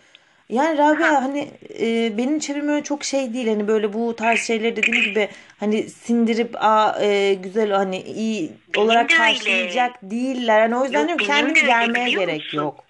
[0.49, 4.75] yani Rabia hani e, benim çevrem öyle çok şey değil hani böyle bu tarz şeyleri
[4.75, 5.29] dediğim gibi
[5.59, 10.61] hani sindirip a e, güzel hani iyi benim olarak de karşılayacak değiller.
[10.61, 12.57] Hani o yüzden yok, diyorum kendimi germeye gerek musun?
[12.57, 12.83] yok.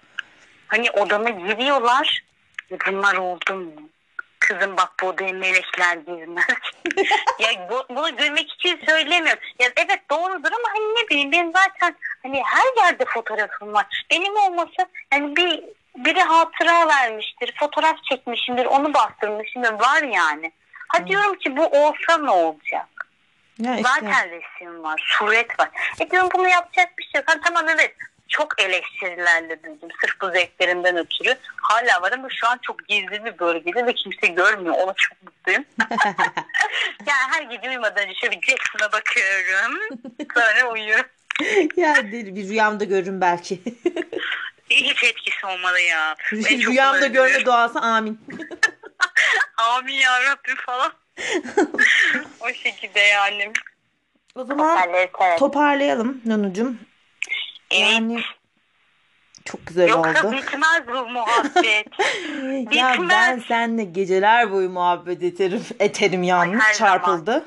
[0.66, 2.22] Hani odama giriyorlar
[2.86, 3.72] bunlar oldu mu?
[4.38, 6.44] Kızım bak bu odaya melekler girmez.
[7.38, 9.42] ya bu, bunu görmek için söylemiyorum.
[9.58, 14.06] Ya evet doğrudur ama hani ne bileyim ben zaten hani her yerde fotoğrafım var.
[14.10, 15.64] Benim olmasa hani bir
[15.96, 19.72] biri hatıra vermiştir, fotoğraf çekmişimdir, onu bastırmışımdır.
[19.72, 20.52] Var yani.
[20.88, 21.06] Ha hmm.
[21.06, 22.86] diyorum ki bu olsa ne olacak?
[23.58, 23.88] Ya işte.
[23.88, 25.68] Zaten resim var, suret var.
[26.00, 27.28] E diyorum bunu yapacak bir şey yok.
[27.28, 27.94] Ha, tamam evet
[28.28, 29.88] çok eleştirilerle büyüdüm.
[30.00, 31.34] Sırf bu zevklerinden ötürü.
[31.56, 34.74] Hala var ama şu an çok gizli bir bölgede ve kimse görmüyor.
[34.74, 35.64] Ona çok mutluyum.
[37.06, 39.80] yani her gece uyumadan önce şöyle bir Jackson'a bakıyorum.
[40.34, 41.06] Sonra uyuyorum.
[41.76, 43.60] ya bir rüyamda görürüm belki.
[44.84, 46.16] Hiç etkisi olmalı ya.
[46.32, 48.20] Rüyamda görme duası amin.
[49.56, 50.92] amin ya Rabbim falan.
[52.40, 53.52] o şekilde yani.
[54.34, 54.88] O zaman
[55.38, 56.78] toparlayalım Nanucum.
[57.70, 57.90] Evet.
[57.92, 58.20] Yani
[59.44, 60.18] çok güzel Yoksa oldu.
[60.18, 61.86] Yoksa bitmez bu muhabbet.
[62.76, 63.10] ya bitmez.
[63.10, 65.62] ben seninle geceler boyu muhabbet ederim.
[65.80, 67.44] Eterim yalnız Ay, çarpıldı.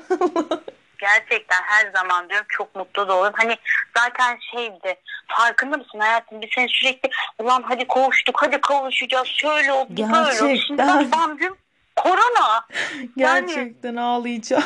[1.00, 3.32] Gerçekten her zaman diyorum çok mutlu da olurum.
[3.36, 3.56] Hani
[3.96, 4.94] zaten şeydi
[5.26, 10.60] farkında mısın hayatım biz seni sürekli ulan hadi kavuştuk hadi kavuşacağız şöyle oldu böyle oldu.
[10.66, 11.56] Şimdi bak bamcım
[11.96, 12.66] korona.
[13.16, 14.64] Gerçekten yani, ağlayacağım.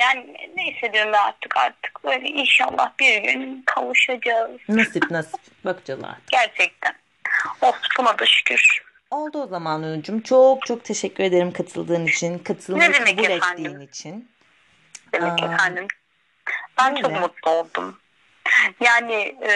[0.00, 4.50] Yani neyse diyorum ben artık artık böyle inşallah bir gün kavuşacağız.
[4.68, 6.28] Nasip nasip bakacağız artık.
[6.28, 6.94] Gerçekten.
[7.60, 8.82] Of buna da şükür.
[9.10, 10.20] Oldu o zaman Öncüm.
[10.20, 12.38] Çok çok teşekkür ederim katıldığın için.
[12.38, 13.66] Katılmayı kabul efendim?
[13.66, 14.28] ettiğin için.
[15.12, 15.86] Demek Aa, efendim.
[16.78, 17.02] Ben öyle.
[17.02, 17.98] çok mutlu oldum.
[18.80, 19.52] Yani e,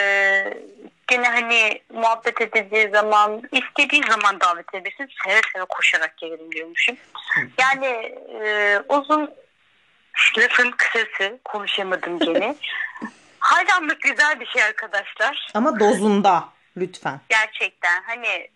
[1.06, 5.08] gene hani muhabbet edeceği zaman istediğin zaman davet edebilirsin.
[5.24, 6.96] Seve seve koşarak gelirim diyormuşum.
[7.58, 7.86] Yani
[8.42, 9.30] e, uzun
[10.38, 12.56] lafın kısası konuşamadım gene.
[13.38, 15.48] Hayranlık güzel bir şey arkadaşlar.
[15.54, 17.20] Ama dozunda lütfen.
[17.28, 18.48] Gerçekten hani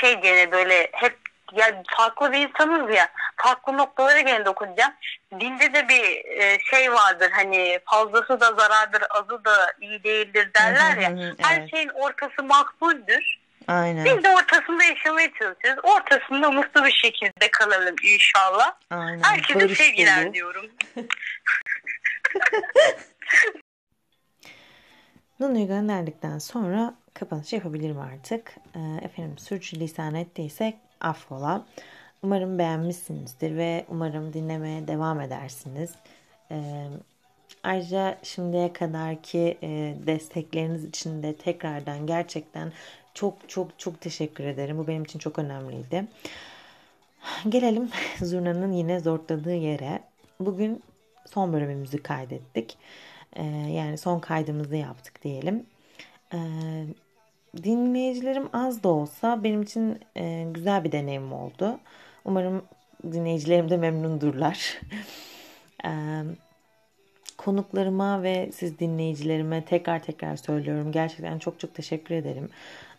[0.00, 1.18] şey gene böyle hep
[1.52, 4.92] ya farklı bir insanız ya farklı noktalara gene dokunacağım.
[5.40, 10.96] Dinde de bir e, şey vardır hani fazlası da zarardır azı da iyi değildir derler
[10.96, 11.12] ya.
[11.18, 11.34] evet.
[11.38, 13.38] Her şeyin ortası makbuldür.
[13.68, 14.04] Aynen.
[14.04, 15.84] Biz de ortasında yaşamaya çalışıyoruz.
[15.84, 18.72] Ortasında mutlu bir şekilde kalalım inşallah.
[18.90, 19.22] Aynen.
[19.22, 20.34] Herkese Barış sevgiler dolu.
[20.34, 20.66] diyorum.
[25.40, 28.54] Nunu'yu gönderdikten sonra kapanış yapabilirim artık.
[28.76, 31.66] Ee, efendim sürçülisan ettiysek affola.
[32.22, 35.94] Umarım beğenmişsinizdir ve umarım dinlemeye devam edersiniz.
[36.50, 36.86] Ee,
[37.62, 42.72] ayrıca şimdiye kadarki e, destekleriniz için de tekrardan gerçekten
[43.14, 44.78] çok çok çok teşekkür ederim.
[44.78, 46.04] Bu benim için çok önemliydi.
[47.48, 47.90] Gelelim
[48.22, 50.02] Zurna'nın yine zorladığı yere.
[50.40, 50.82] Bugün
[51.26, 52.78] son bölümümüzü kaydettik.
[53.36, 55.66] Ee, yani son kaydımızı yaptık diyelim.
[56.34, 56.38] Ee,
[57.56, 61.78] dinleyicilerim az da olsa benim için e, güzel bir deneyim oldu.
[62.24, 62.62] Umarım
[63.12, 64.80] dinleyicilerim de memnundurlar.
[65.84, 65.90] e,
[67.36, 70.92] konuklarıma ve siz dinleyicilerime tekrar tekrar söylüyorum.
[70.92, 72.48] Gerçekten çok çok teşekkür ederim.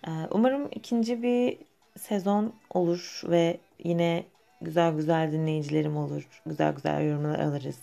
[0.07, 1.57] E, umarım ikinci bir
[1.97, 4.23] sezon olur ve yine
[4.61, 6.41] güzel güzel dinleyicilerim olur.
[6.45, 7.79] Güzel güzel yorumlar alırız.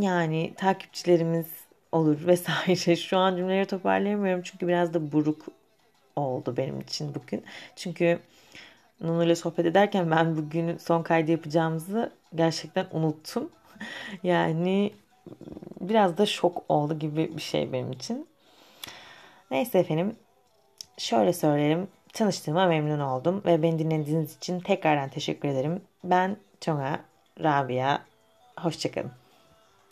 [0.00, 1.46] Yani takipçilerimiz
[1.92, 2.96] olur vesaire.
[2.96, 5.46] Şu an cümleleri toparlayamıyorum çünkü biraz da buruk
[6.16, 7.44] oldu benim için bugün.
[7.76, 8.18] Çünkü
[9.02, 13.50] Nunu ile sohbet ederken ben bugün son kaydı yapacağımızı gerçekten unuttum.
[14.22, 14.92] Yani
[15.80, 18.26] biraz da şok oldu gibi bir şey benim için.
[19.50, 20.16] Neyse efendim.
[20.98, 21.88] Şöyle söyleyelim.
[22.12, 25.82] Tanıştığıma memnun oldum ve beni dinlediğiniz için tekrardan teşekkür ederim.
[26.04, 27.00] Ben Çonga
[27.40, 27.98] Rabia.
[28.60, 29.21] Hoşçakalın.